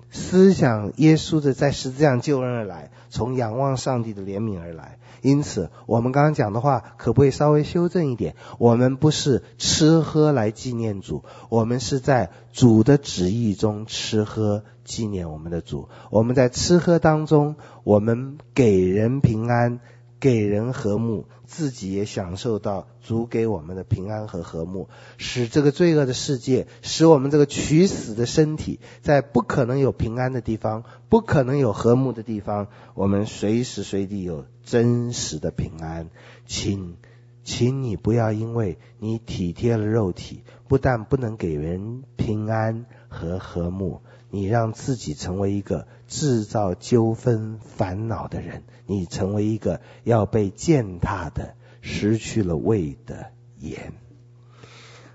[0.10, 5.00] 思想耶稣的在十字架救恩而来，从仰望上帝的怜悯而来。
[5.22, 8.36] 因此，我们刚刚讲的话可不可以稍微修正一点？
[8.58, 15.90] 我们不是吃喝来纪念主，我们是在主的旨意中吃喝纪念我们的主。
[16.10, 19.80] 我们在吃喝当中，我们给人平安，
[20.22, 34.46] 给人和睦，自己也享受到主给我们的平安和和睦，使这个罪恶的世界，使我们这个取死的身体，在不可能有平安的地方，不可能有和睦的地方，我们随时随地有。
[34.64, 36.12] 真实的平安，
[36.46, 36.96] 请，
[37.44, 53.94] 请你不要因为你体贴了肉体，不但不能给人平安和和睦，你让自己成为一个制造纠纷烦恼的人，你成为一个要被践踏的、失去了味的盐。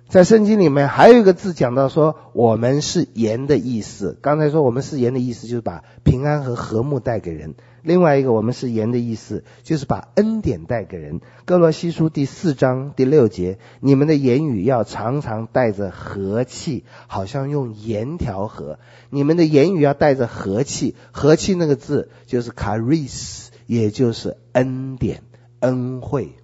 [0.08, 4.16] 在圣经里面还有一个字讲到说，我们是盐的意思。
[4.22, 7.54] 刚才说我们是盐的意思，就是把平安和和睦带给人。
[7.82, 11.20] 另外一个，我们是盐的意思，就是把恩典带给人。
[11.44, 18.78] 哥罗西书第四章第六节，你们的言语要常常带着和气，好像用盐调和。
[19.10, 25.22] 你们的言语要带着和气，和气那个字就是 caris，也就是恩典、
[25.58, 26.36] 恩惠。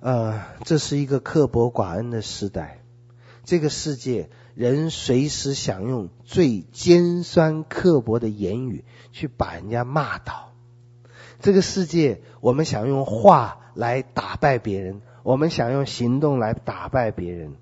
[0.00, 2.80] 呃，这是一个刻薄寡恩的时代，
[3.44, 10.52] 这个世界人随时想用最尖酸刻薄的言语去把人家骂倒。
[11.40, 17.56] 这个世界，我们想用话来打败别人，我们想用行动来打败别人。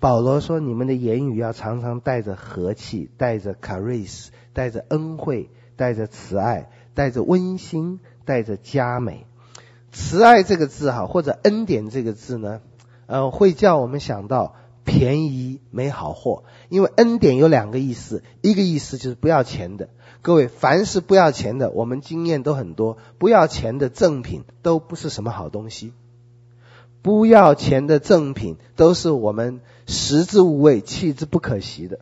[0.00, 9.26] 保罗说：“你们的言语要常常带着和气，带着 charis，带着恩惠，带着慈爱，带着温馨，带着佳美。
[9.94, 12.60] 慈爱这个字哈，或者恩典这个字呢，
[13.06, 16.42] 呃，会叫我们想到便宜没好货。
[16.68, 19.88] 因为恩典有两个意思，一个意思就是不要钱的。
[20.20, 25.92] 各位，凡是不要钱的，我们经验都很多，不要钱的赠品都不是什么好东西。”
[27.00, 32.00] 不要钱的赠品都是我们食之无味、弃之不可惜的。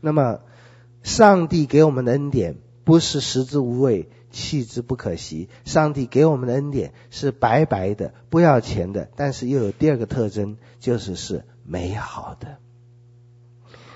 [0.00, 0.40] 那么，
[1.02, 5.48] 上帝给我们的恩典不是食之无味、弃之不可惜。
[5.64, 12.58] 上帝给我们的恩典是白白的、不要钱的，但是又有第二个特征，就是是美好的，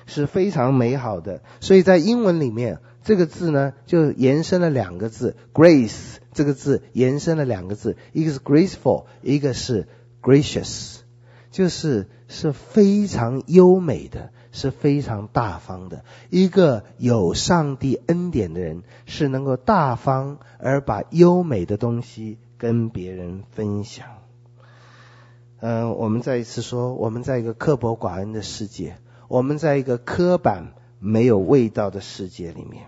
[0.07, 1.43] 是非常美好的。
[1.59, 6.15] 所以在英文里面，这个字呢就延伸了两个字，grace。
[6.31, 9.87] 这个字延伸了两个字，一个是 graceful，一个是
[10.21, 10.98] gracious，
[11.51, 16.03] 就是是非常优美的，是非常大方的。
[16.29, 24.05] 一个有上帝恩典的人，是能够大方而把优美的东西跟别人分享。
[25.61, 28.97] 嗯、我们再一次说，我们在一个刻薄寡恩的世界，
[29.27, 32.85] 我们在一个刻板没有味道的世界里面。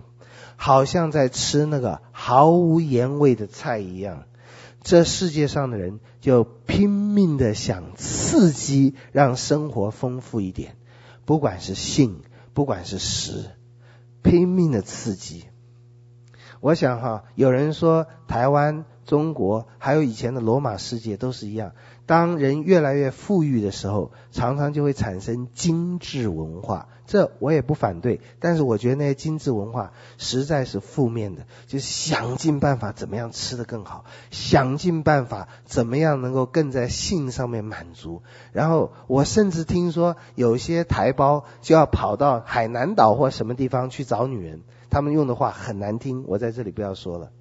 [0.55, 4.25] 好像在吃那个毫无盐味的菜一样，
[4.83, 10.77] 这世界上的人就拼命的想刺激，让生活丰富一点，
[11.25, 12.21] 不管是性，
[12.53, 13.49] 不管是食，
[14.21, 15.45] 拼命的刺激。
[16.59, 21.73] 我想哈，有人说台湾、中国还有以前的罗马世界都是一样。
[22.05, 28.21] 当人越来越富裕的时候，常常就会产生精致文化，这我也不反对。
[28.39, 38.21] 但是我觉得那些精致文化实在是负面的，就是想尽办法怎么样吃得更好，想尽办法怎么样能够更在性上面满足。
[38.53, 47.33] 然后我甚至听说有些台胞就要跑到海南岛或什么地方去找女人，他们用的话很难听，我在这里不要说了。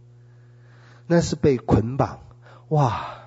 [1.06, 2.18] 那是被捆绑，
[2.70, 3.18] 哇！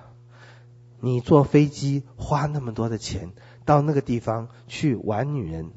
[1.00, 3.32] 你坐飞机花那么多的钱
[3.66, 5.72] 到那个地方去玩女人，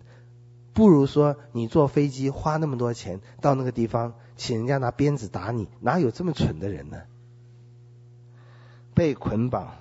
[0.77, 7.01] 不如说你坐飞机花那么多钱到那个地方请人家拿鞭子打你，哪有这么蠢的人呢？
[8.93, 9.71] 被捆绑，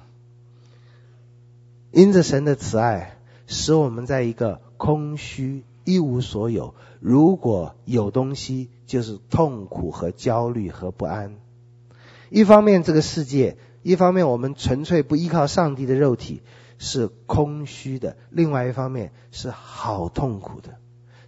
[1.91, 6.75] 因着神的慈爱，使我们在一个空虚、一无所有。
[7.01, 11.37] 如果有东西，就是痛苦和焦虑和不安。
[12.31, 13.59] 一方面，这个世界。
[13.83, 16.41] 一方面，我们纯粹不依靠上帝的肉体
[16.79, 20.79] 是空虚的；另外一方面，是好痛苦的，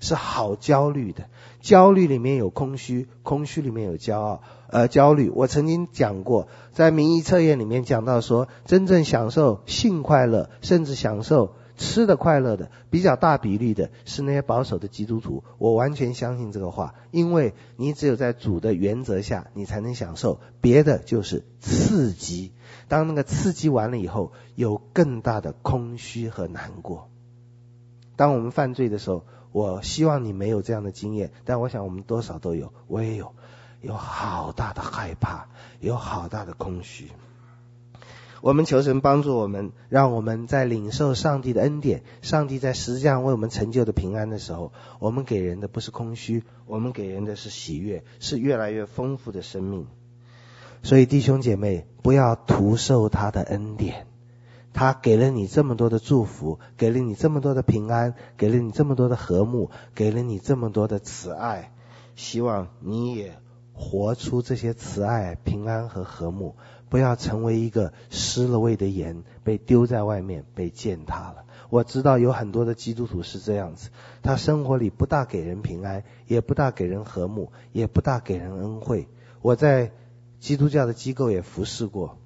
[0.01, 1.25] 是好焦虑的。
[1.61, 4.43] 焦虑里面有空虚，空虚里面有骄傲。
[4.69, 11.55] 呃，焦虑，我曾经讲过，在民意测验里面讲到说，真正享受性快乐，甚至享受。
[11.81, 22.51] 吃的快乐的比较大比例的是那些保守的基督徒，我完全相信这个话，因为你只有在主的原则下，你才能享受，别的就是刺激。
[22.89, 27.11] 当那个刺激完了以后，有更大的空虚和难过。
[28.17, 29.25] 当我们犯罪的时候，
[29.59, 33.35] 我希望你没有这样的经验，但我想我们多少都有，我也有，
[33.81, 35.49] 有好大的害怕，
[35.81, 37.09] 有好大的空虚。
[38.41, 49.89] 我们求神帮助我们，让我们在领受上帝的恩典，上帝在十字架上为我们成就的平安的时候，我们给人的不是空虚，我们给人的是喜悦，是越来越丰富的生命。
[50.85, 54.07] 所以弟兄姐妹，不要徒受他的恩典，
[54.73, 61.73] 他给了你这么多的祝福，给了你这么多的平安，给了你这么多的和睦，给了你这么多的慈爱，
[62.17, 63.39] 希望你也
[63.73, 66.55] 活出这些慈爱、平安和和睦。
[66.91, 71.45] 不要成为一个失了味的盐，被丢在外面，被践踏了。
[71.69, 73.91] 我知道有很多的基督徒是这样子，
[74.23, 79.07] 他生活里不大给人平安，也不大给人和睦，也不大给人恩惠。
[79.43, 79.93] 我在
[80.41, 82.17] 基督教的机构也服侍过，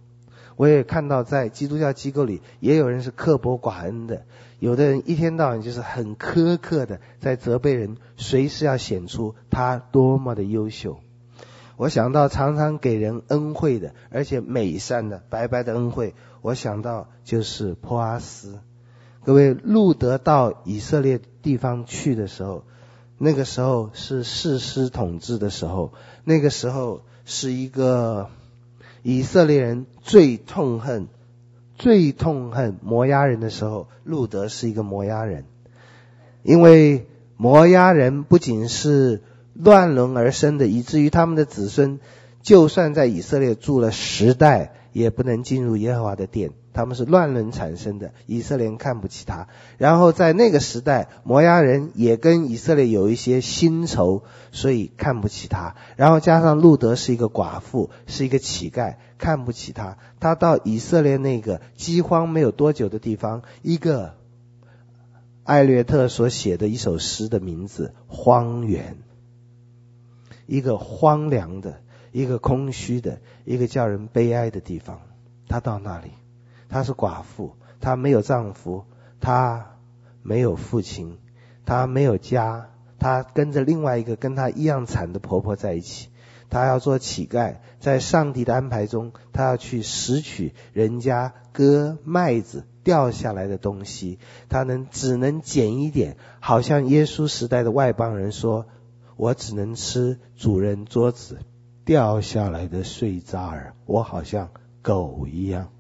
[0.57, 4.25] 我也看到在基督教机构里也有人是刻薄寡恩的，
[4.59, 10.99] 有的人一天到晚就是很苛刻的在责备人，随时要显出他多么的优秀。
[11.77, 18.61] 我想到常常给人恩惠的，而且美善的白白的恩惠，我想到就是波阿斯。
[19.25, 22.65] 各位，路德到以色列地方去的时候，
[23.19, 25.93] 那个时候是士师统治的时候，
[26.25, 28.29] 那个时候是一个
[29.03, 31.09] 以色列人最痛恨、
[31.75, 35.45] 最痛恨摩押人的时候，路德是一个摩押人，
[36.43, 39.21] 因为摩押人不仅是
[39.55, 41.99] 乱伦而生的，以至于他们的子孙
[42.43, 46.53] 就算在以色列住了十代，也不能进入耶和华的殿。
[46.75, 49.47] 他们是乱伦产生的，以色列人看不起他。
[49.77, 54.23] 然后在那个时代，摩押人也跟以色列有一些新仇，
[54.53, 55.75] 所以看不起他。
[55.97, 59.99] 然后加上路德是一个寡妇，是一个乞丐，看不起他。
[60.19, 64.15] 他到以色列那个饥荒没有多久的地方，一个
[65.45, 68.95] 艾略特所写的一首诗的名字《荒原》，
[70.47, 71.83] 一个荒凉的，
[72.13, 75.01] 一个空虚的，一个叫人悲哀的地方。
[75.49, 76.13] 他到那里。
[76.69, 78.87] 她是寡妇，她没有丈夫，
[79.21, 79.77] 她
[80.23, 81.19] 没有父亲，
[81.67, 86.09] 她没有家，她跟着另外一个跟她一样惨的婆婆在一起。
[86.49, 98.65] 她要做乞丐，在上帝的安排中，她要去拾取人家割麦子掉下来的东西，她能只能捡一点，好像耶稣时代的外邦人说
[99.17, 101.41] ：“我只能吃主人桌子
[101.85, 104.51] 掉下来的碎渣儿，我好像
[104.83, 105.71] 狗一样。”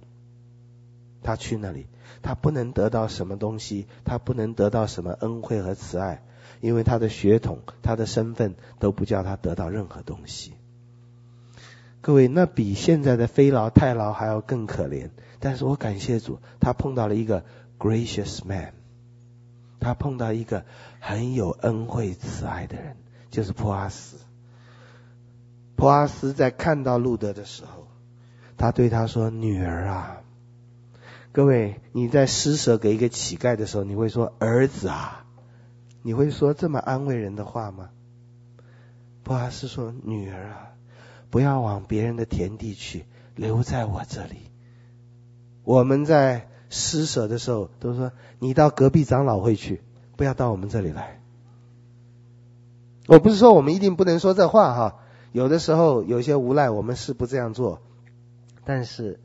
[1.24, 1.86] 他去那里，
[2.20, 6.24] 他不能得到什么东西，他不能得到什么恩惠和慈爱，
[6.60, 10.52] 因为他的血统、他的身份都不叫他得到任何东西。
[12.00, 15.10] 各位，那比现在的非劳太劳还要更可怜。
[15.38, 17.44] 但是我感谢主，他碰到了一个
[17.78, 18.74] gracious man，
[19.78, 20.64] 他碰到一个
[20.98, 22.96] 很有恩惠慈爱的人，
[23.30, 24.16] 就是普阿斯。
[25.82, 27.88] 波阿斯在看到路德的时候，
[28.56, 30.20] 他对他说：“女儿啊。”
[31.34, 35.26] 各位，你在施舍给一个乞丐的时候，你会说“儿子啊”，
[36.02, 37.90] 你会说这么安慰人的话吗？
[39.24, 40.70] 波阿斯说：“女儿啊，
[41.30, 43.04] 不要往别人的田地去，
[43.34, 44.36] 留在我这里。”
[45.66, 49.82] 我们在施舍的时候都说：“你到隔壁长老会去，
[50.14, 51.20] 不要到我们这里来。”
[53.08, 55.01] 我不是说我们一定不能说这话哈，
[55.32, 57.80] 有的时候有些无赖，我们是不这样做，
[58.64, 59.18] 但是。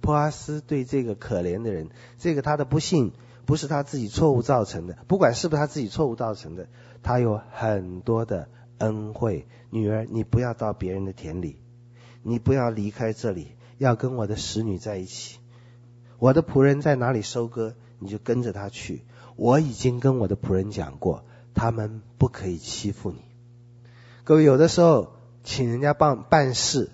[0.00, 1.88] 波阿斯对这个可怜的人，
[2.18, 3.12] 这个他的不幸
[3.46, 6.68] 不是他自己错误造成的，不管是不是他自己错误造成的，
[7.02, 9.46] 他有很多的恩惠。
[9.70, 11.56] 女儿，你不要到别人的田里，
[12.22, 15.38] 你不要离开这里，要跟我的使女在一起。
[16.18, 19.04] 我的仆人在哪里收割，你就跟着他去。
[19.36, 23.22] 我已经跟我的仆人讲过，他们不可以欺负你。
[24.24, 25.14] 各位，有的时候
[25.44, 26.90] 请人家帮办事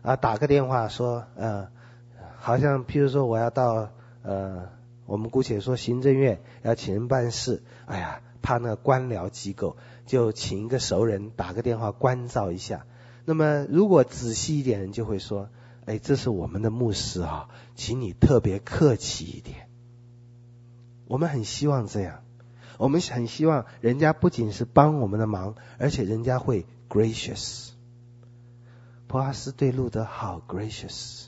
[0.00, 1.68] 啊，打个电话说，呃。
[2.38, 3.88] 好像，譬如说，我要到
[4.22, 4.68] 呃，
[5.04, 12.86] 我们姑且说行政院要请人办事，哎呀，怕那官僚机构，就请一个熟人打个电话关照一下。
[13.24, 15.48] 那么，如果仔细一点，人就会说，
[15.86, 19.68] 哎，这是我们的牧师啊，请你特别客气一点。
[21.08, 22.22] 我们很希望这样，
[22.78, 27.70] 我们很希望人家不仅是帮我们的忙，而且人家会 gracious。
[29.06, 31.26] 波阿斯对路得好 gracious。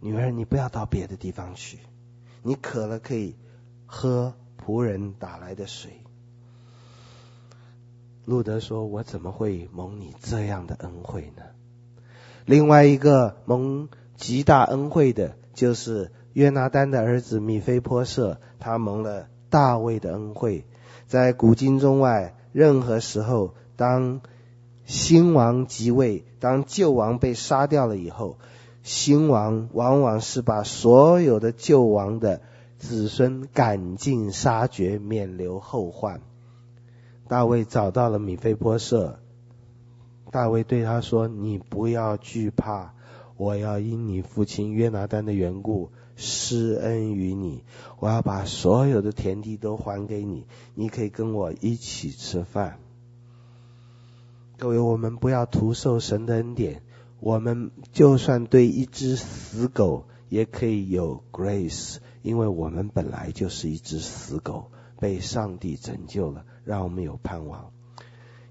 [0.00, 1.78] 女儿，你不要到别的地方去。
[2.42, 3.36] 你渴了可以
[3.86, 6.04] 喝仆人打来的水。
[8.24, 11.42] 路德说：“我怎么会蒙你这样的恩惠呢？”
[12.46, 20.64] 另外一个蒙极大恩惠的，就是约拿单的儿子米非波设，他蒙了大卫的恩惠。
[21.06, 24.20] 在古今中外，任何时候，当
[24.84, 28.36] 新王即位，当旧王被杀掉了以后。
[28.82, 32.42] 新王往往是把所有的旧王的
[32.76, 36.20] 子孙赶尽杀绝，免留后患。
[37.26, 39.18] 大卫找到了米非波设，
[40.30, 42.92] 大卫对他说：“你不要惧怕，
[43.38, 47.64] 我要因你父亲约拿单的缘故施恩于你，
[47.98, 52.78] 我要把所有的田地都还给你，你可以跟我一起吃饭。”
[54.60, 56.82] 各位，我们不要徒受神的恩典。
[57.18, 67.70] 我们就算对一只死狗也可以有 grace，因为我们本来就是一只死狗，被上帝拯救了，让我们有盼望。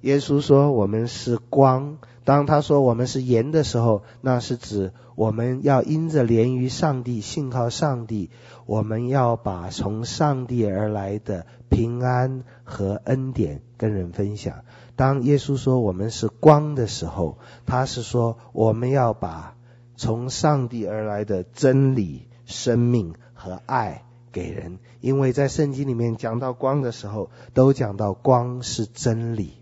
[0.01, 8.32] 耶稣说我们是光，当他说我们是盐的时候，那是指我们要因着连于上帝，信靠上帝，
[8.66, 14.64] 我们要把从上帝而来的平安和恩典跟人分享。
[15.00, 19.56] 当耶稣说我们是光的时候，他是说我们要把
[19.95, 24.80] 从上帝而来的真理、生命和爱给人。
[25.00, 29.54] 因为在圣经里面讲到光的时候，都讲到光是真理。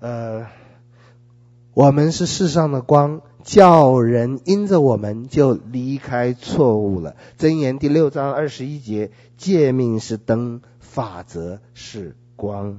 [0.00, 0.46] 呃，
[1.74, 7.14] 我们是世上的光，叫人因着我们就离开错误了。
[7.38, 12.78] 箴言第六章二十一节，诫命是灯，法则是光。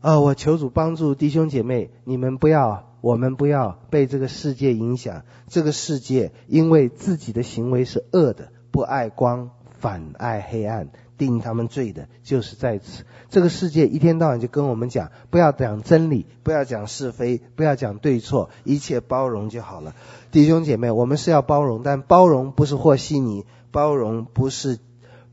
[0.00, 5.24] 啊、我求主帮助弟兄姐妹，你们不要，我们不要被这个世界影响。
[5.46, 10.88] 这个世界因为自己的行为是恶的，不爱光，反爱黑暗。
[11.18, 13.04] 定他们罪的，就是在此。
[13.28, 19.94] 这个世界一天到晚就跟我们讲，不要讲真理，不要讲是非，不要讲对错，一切包容就好了。
[20.30, 24.78] 弟兄姐妹，我们是要包容，但包容不是和稀泥，包容不是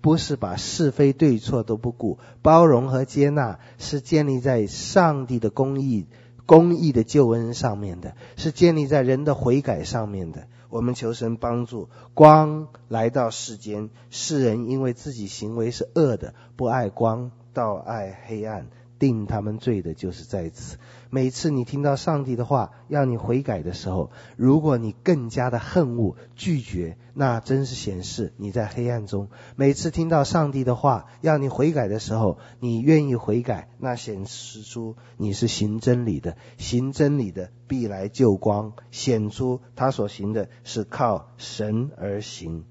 [0.08, 6.06] 不是把是非对错都不顾，包容和接纳是建立在上帝的公义、
[6.46, 10.48] 公义的救恩上面的，是建立在人的悔改上面的。
[10.70, 18.68] 我们求神帮助，光来到世间，世人因为自己行为是恶的，不爱光，倒爱黑暗。
[19.00, 20.78] 定他们罪的就是在此。
[21.10, 29.30] 每次你听到上帝的话要你悔改的时候，如果你更加的恨恶、拒绝，那真是显示你在黑暗中。
[29.56, 36.36] 每次听到上帝的话要你悔改的时候，你愿意悔改，那显示出你是行真理的。
[36.58, 42.66] 行真理的必来救光，显出他所行的是靠神而行。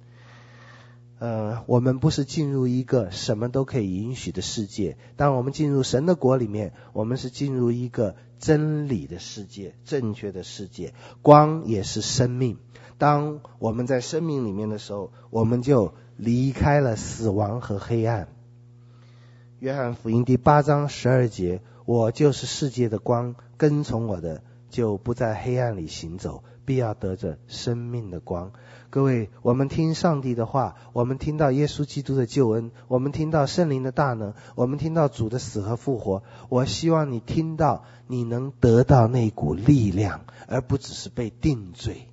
[1.18, 4.98] 呃，我们不是进入一个什么都可以允许的世界。
[5.16, 10.92] 当我们进入神的国里面，我们是进入一个真理的世界、正确的世界。
[11.22, 12.58] 光也是生命。
[12.98, 18.28] 当我们在生命里面的时候，我们就离开了死亡和黑暗。
[19.58, 28.52] 约翰福音第八章十二节：“我就是世界的光，跟从我的就不在黑暗里行走，必要得着生命的光。”
[28.90, 36.22] 各位，我们听上帝的话，我们听到耶稣基督的救恩，我们听到圣灵的大能，我们听到主的死和复活。
[36.48, 42.08] 我希望你听到，你能得到那股力量，而不只是被定罪，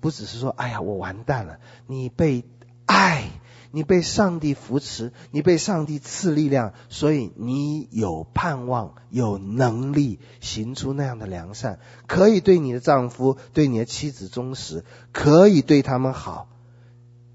[0.00, 1.58] 不只是说，哎呀，我完蛋了。
[1.86, 2.44] 你被
[2.86, 3.39] 爱。
[3.72, 16.48] 你被上帝扶持，你被上帝赐力量，所以你有盼望，有能力行出那样的良善，可以对你的丈夫、对你的妻子忠实，可以对他们好。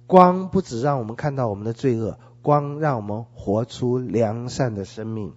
[0.08, 5.34] 光不只让我们看到我们的罪恶，光让我们活出良善的生命。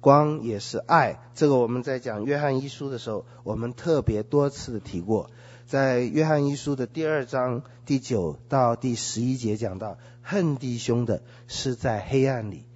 [0.00, 5.30] 光也是爱，这个我们在讲约翰一书的时候，我们特别多次的提过。
[5.66, 12.66] 在约翰一书的第二章第九到第十一节讲到，恨弟兄的是在黑暗里；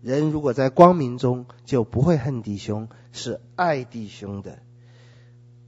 [0.00, 4.58] 人如果在光明中，就不会恨弟兄，是爱弟兄的。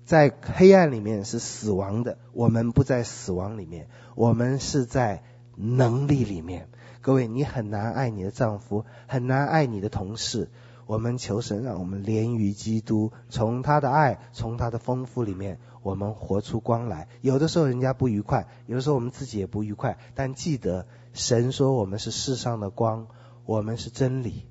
[0.06, 5.22] 在黑暗里面是死亡的，我们不在死亡里面，我们是在
[5.56, 6.70] 能力里面。
[7.02, 10.48] 各位，你很难爱你的丈夫，很难爱你的同事。
[10.92, 17.08] 我们求神让我们连于基督，从他的爱，从他的丰富里面，我们活出光来。
[17.22, 23.06] 有的时候人家不愉快，有的时候我们自己也不愉快，但记得神说我们是世上的光，
[23.46, 24.44] 我们是真理，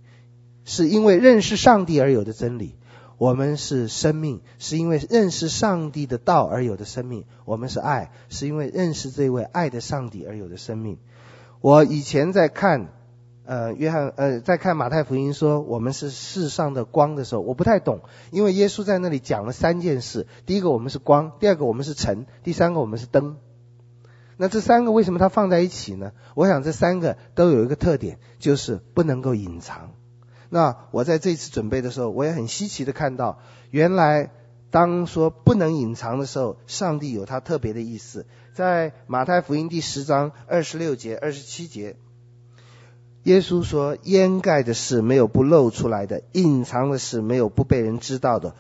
[0.65, 2.75] 是因为认识上帝而有的真理。
[3.19, 7.25] 我们是生命，是因为认识上帝的道而有的生命。
[7.45, 10.97] 我们是爱，是因为认识这位爱的上帝而有的生命。
[11.59, 12.99] 我以前在看。
[13.43, 23.37] 呃，约翰呃，在看马太福音说我们是世上的光的时候，我不太懂，因为耶稣在那里讲了三件事：第一个我们是光，第二个我们是尘，第三个我们是灯。
[24.37, 26.13] 那这三个为什么它放在一起呢？
[26.35, 29.91] 我想这三个都有一个特点，就是不能够隐藏。
[30.49, 33.39] 那我在这次准备的时候，我也很稀奇的看到，
[33.69, 34.31] 原来
[34.69, 38.25] 当说不能隐藏的时候，上帝有他特别的意思。
[38.53, 41.97] 在马太福音第十章二十六节、二十七节。
[43.23, 48.55] 耶稣说：“掩盖的事没有不露出来的，隐藏的事没有不被人知道的。”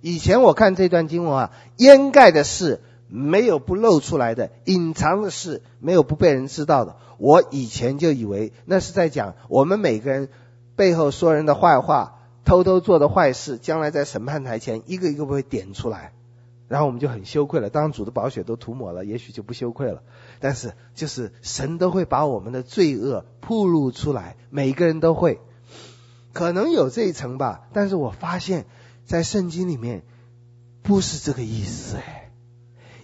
[0.00, 6.96] 以前我看这段经文啊，掩盖的事没有不露出来的，隐藏的事没有不被人知道的。
[7.18, 10.30] 我以前就以为那是在讲我们每个人
[10.74, 16.13] 背后说人的坏话、偷偷做的坏事，将来在审判台前一个一个被点出来。
[16.66, 20.02] 然后我们就很羞愧了，当主的宝血都涂抹了，也许就不羞愧了。
[20.40, 25.40] 但是就是神都会把我们的罪恶暴露出来，每个人都会，
[26.32, 27.68] 可能有这一层吧。
[27.72, 28.64] 但是我发现，
[29.04, 30.04] 在圣经里面
[30.82, 32.32] 不是这个意思哎，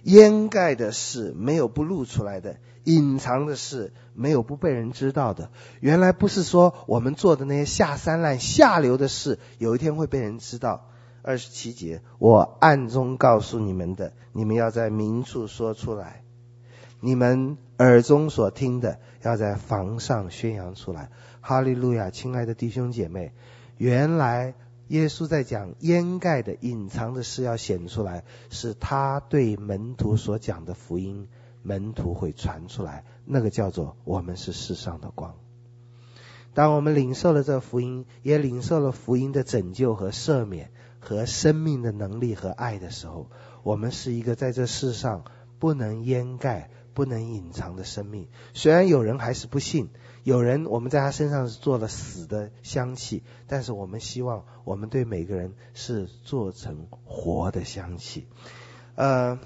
[0.01, 5.51] 掩盖的事没有不露出来的，隐藏的事没有不被人知道的。
[5.79, 10.87] 原来不是说我们做的那些下三滥、下流的事，有一天会被人知道。
[11.23, 16.23] 二十七节，我暗中告诉你们的，你们要在明处说出来；
[16.99, 21.09] 你们耳中所听的，要在房上宣扬出来。
[21.41, 22.09] 哈利路亚！
[22.09, 23.33] 亲爱的弟兄姐妹，
[23.77, 24.53] 原来
[24.87, 31.27] 耶稣在讲掩盖的、隐藏的事要显出来，是他对门徒所讲的福音，
[31.63, 33.05] 门徒会传出来。
[33.25, 35.35] 那个叫做我们是世上的光。
[36.53, 40.69] 当我们领受了这福音，也领受了福音的拯救和赦免
[41.01, 43.29] 和生命的能力和爱的时候，
[43.63, 45.25] 我们是一个在这世上
[45.59, 48.29] 不能掩盖、不能隐藏的生命。
[48.53, 49.89] 虽然有人还是不信。
[50.23, 58.27] 有人，我们在他身上是做了死的香气，但是我们希望我们对每个人是做成活的香气。
[58.93, 59.39] 呃，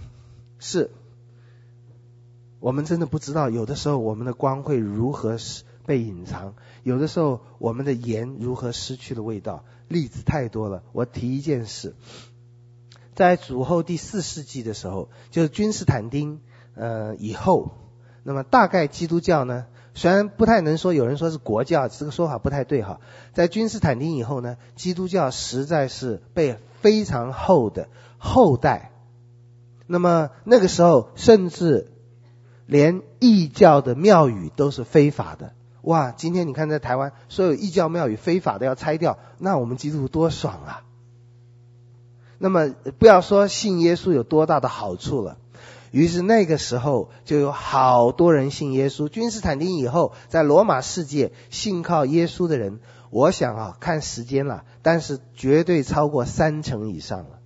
[0.60, 0.92] 是，
[2.60, 5.38] 我们真的不知道，有的时候我们的光会如何
[5.86, 9.64] 被隐藏，有的时候我们的盐如何失去了味道。
[9.88, 11.96] 例子太多了，我提一件事，
[13.14, 16.42] 在主后第四世纪的时候，就是君士坦丁
[16.76, 17.72] 呃以后，
[18.24, 23.00] 那么大概基督教呢，虽然不太能说，有人说是国教，这个说法不太对哈。
[23.34, 28.92] 在君士坦丁以后呢，基督教实在是被非常厚的厚待。
[29.88, 31.92] 那么那个时候，甚至
[32.66, 35.54] 连异教的庙宇都是非法的。
[35.86, 40.84] 哇，今天你看在台湾，所有异教庙宇非法的要拆掉，那我们基督徒多爽啊！
[42.40, 45.38] 那么不要说信耶稣有多大的好处了。
[45.92, 49.08] 于是那个时候就有好多人信耶稣。
[49.08, 52.80] 君士坦丁以后，在罗马世界信靠耶稣的人，
[53.12, 57.40] 我想啊，看时间了，但是绝对超过三成以上了。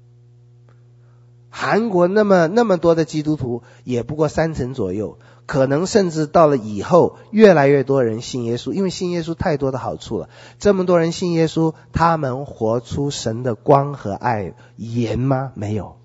[1.49, 5.19] 韩国那么那么多的基督徒，也不过三成左右，
[5.49, 10.29] 可能甚至到了以后，越来越多人信耶稣，因为信耶稣太多的好处了。
[10.59, 15.51] 这么多人信耶稣，他们活出神的光和爱，严吗？
[15.55, 15.97] 没有，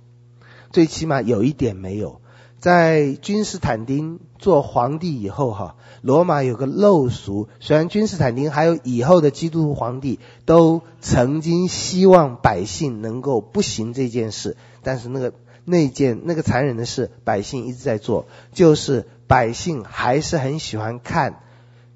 [0.71, 2.23] 最起码有一点没有。
[2.59, 7.49] 在君士坦丁做皇帝以后，哈，罗马有个陋俗。
[7.61, 15.35] 虽然君士坦丁还有以后的基督徒皇帝都曾经希望百姓能够不行这件事，但是那个
[15.67, 21.41] 那件那个残忍的事，百姓一直在做，就是百姓还是很喜欢看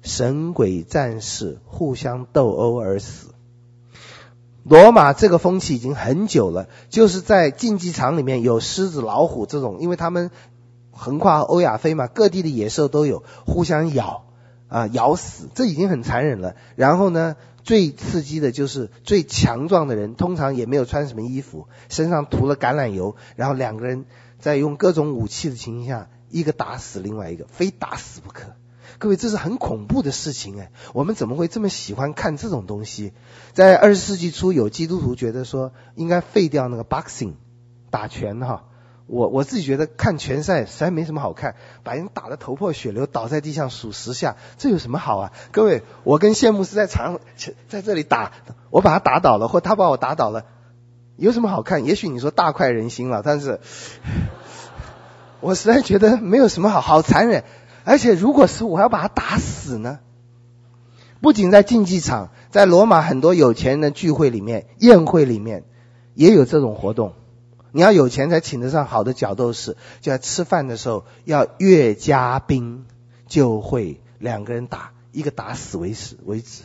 [0.01, 3.33] 神鬼战士互相斗殴而死。
[4.63, 10.31] 罗马这个风气已经很久了，就是在竞技场里面有狮子、老虎这种，因为他们。
[10.91, 14.25] 横跨欧亚非嘛，各地的野兽都有，互相咬
[14.67, 16.55] 啊，咬死，这已经很残忍了。
[16.75, 24.03] 然后呢，最刺激的就是最强壮的人，通常也没有穿什么衣服，身上涂了橄榄油，然后两个人
[24.39, 28.53] 在用各种武器的情况下，一个打死另外一个，非打死不可。
[28.97, 33.13] 各位，这是很恐怖的事情哎，我们怎么会这么喜欢看这种东西？
[33.53, 37.33] 在二十世纪初，有基督徒觉得说应该废掉那个 boxing
[37.91, 38.65] 打拳哈。
[39.05, 45.31] 我我自己觉得看拳赛实在没什么好看，把人打得头破血流，倒在地上数十下，这有什么好啊？
[45.51, 47.19] 各位，我跟谢牧师在场
[47.67, 48.33] 在这里打，
[48.69, 50.45] 我把他打倒了，或他把我打倒了，
[51.15, 51.85] 有什么好看？
[51.85, 53.61] 也许你说大快人心了，但是，
[55.41, 57.43] 我实在觉得没有什么好，好残忍。
[57.85, 59.99] 而且如果是我要把他打死呢？
[61.21, 65.63] 不仅在竞技场，在罗马很多有钱人的聚会里面、宴会里面，
[66.13, 67.13] 也有这种活动。
[67.71, 72.85] 你要有钱才请得上好的角斗士，就在吃饭的时候要越加兵，
[73.27, 76.63] 就会两个人打，一个打死为止为止。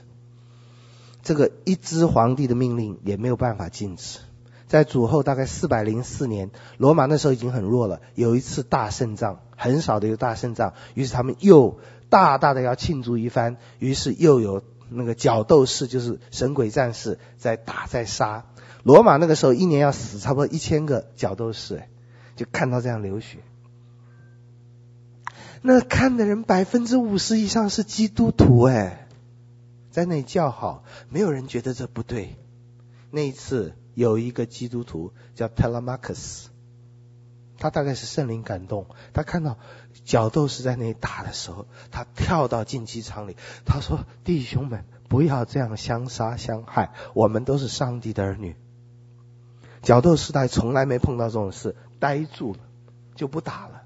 [1.22, 4.18] 这个一支皇帝的命令也没有办法禁止。
[4.67, 18.47] 在主后大概四百零四年，罗马那时候已经很弱了，有一次大胜仗，很少的一个大胜仗，于是他们又大大的要庆祝一番，于是又有那个角斗士，就是神鬼战士在打在杀。
[18.83, 21.89] 罗马那个时候一年要死差不多一千个角斗士，哎，
[22.37, 23.39] 就看到这样流血。
[25.62, 29.09] 那看的人百分之五十以上是基督徒，哎，
[29.91, 32.37] 在那里叫好，没有人觉得这不对。
[33.11, 36.51] 那一次有一个基督徒叫特拉马克斯，
[37.59, 39.57] 他大概是圣灵感动，他看到
[40.05, 48.57] 角斗士在那里打的时候，他跳到竞技场里，他说：“弟兄们，不要这样相杀相害，我们都是上帝的儿女。”
[49.83, 52.59] 角斗士他从来没碰到这种事，呆住了，
[53.15, 53.83] 就不打了。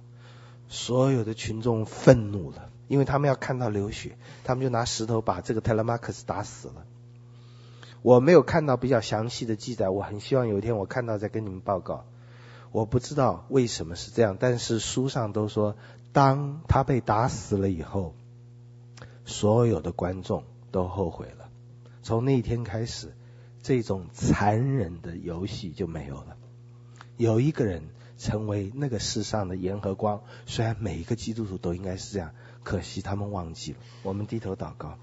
[0.69, 6.85] 所有的群众愤怒了，因为他们要看到流血，他们就拿石头把这个特拉马克斯打死了。
[8.09, 12.07] 我没有看到比较详细的记载，我很希望有一天我看到再跟你们报告。
[12.73, 15.77] 我不知道为什么是这样，但是书上都说，
[16.13, 18.15] 当他被打死了以后，
[19.27, 21.51] 所有的观众都后悔了。
[22.03, 23.15] 从那一天开始。
[23.61, 26.37] 这种残忍的游戏就没有了。
[27.17, 27.83] 有一个人
[28.17, 30.23] 成为那个世上的盐和光。
[30.47, 32.31] 虽然每一个基督徒都应该是这样，
[32.69, 33.79] 可惜他们忘记了。
[34.03, 34.99] 我们低头祷告，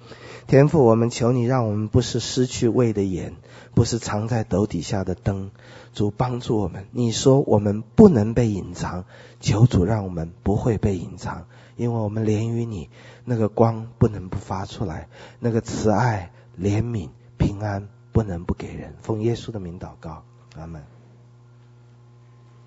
[0.45, 3.34] 天父，我们求你，让我们不是失去味的盐，
[3.74, 5.49] 不是藏在斗底下的灯。
[5.91, 9.05] 主帮助我们，你说我们不能被隐藏，
[9.39, 12.91] 求主让我们不会被隐藏，因为我们连于你，
[13.24, 15.09] 那个光不能不发出来，
[15.39, 18.93] 那个慈爱、怜悯、平安不能不给人。
[19.01, 20.24] 奉耶稣的名祷告，
[20.55, 20.94] 阿门。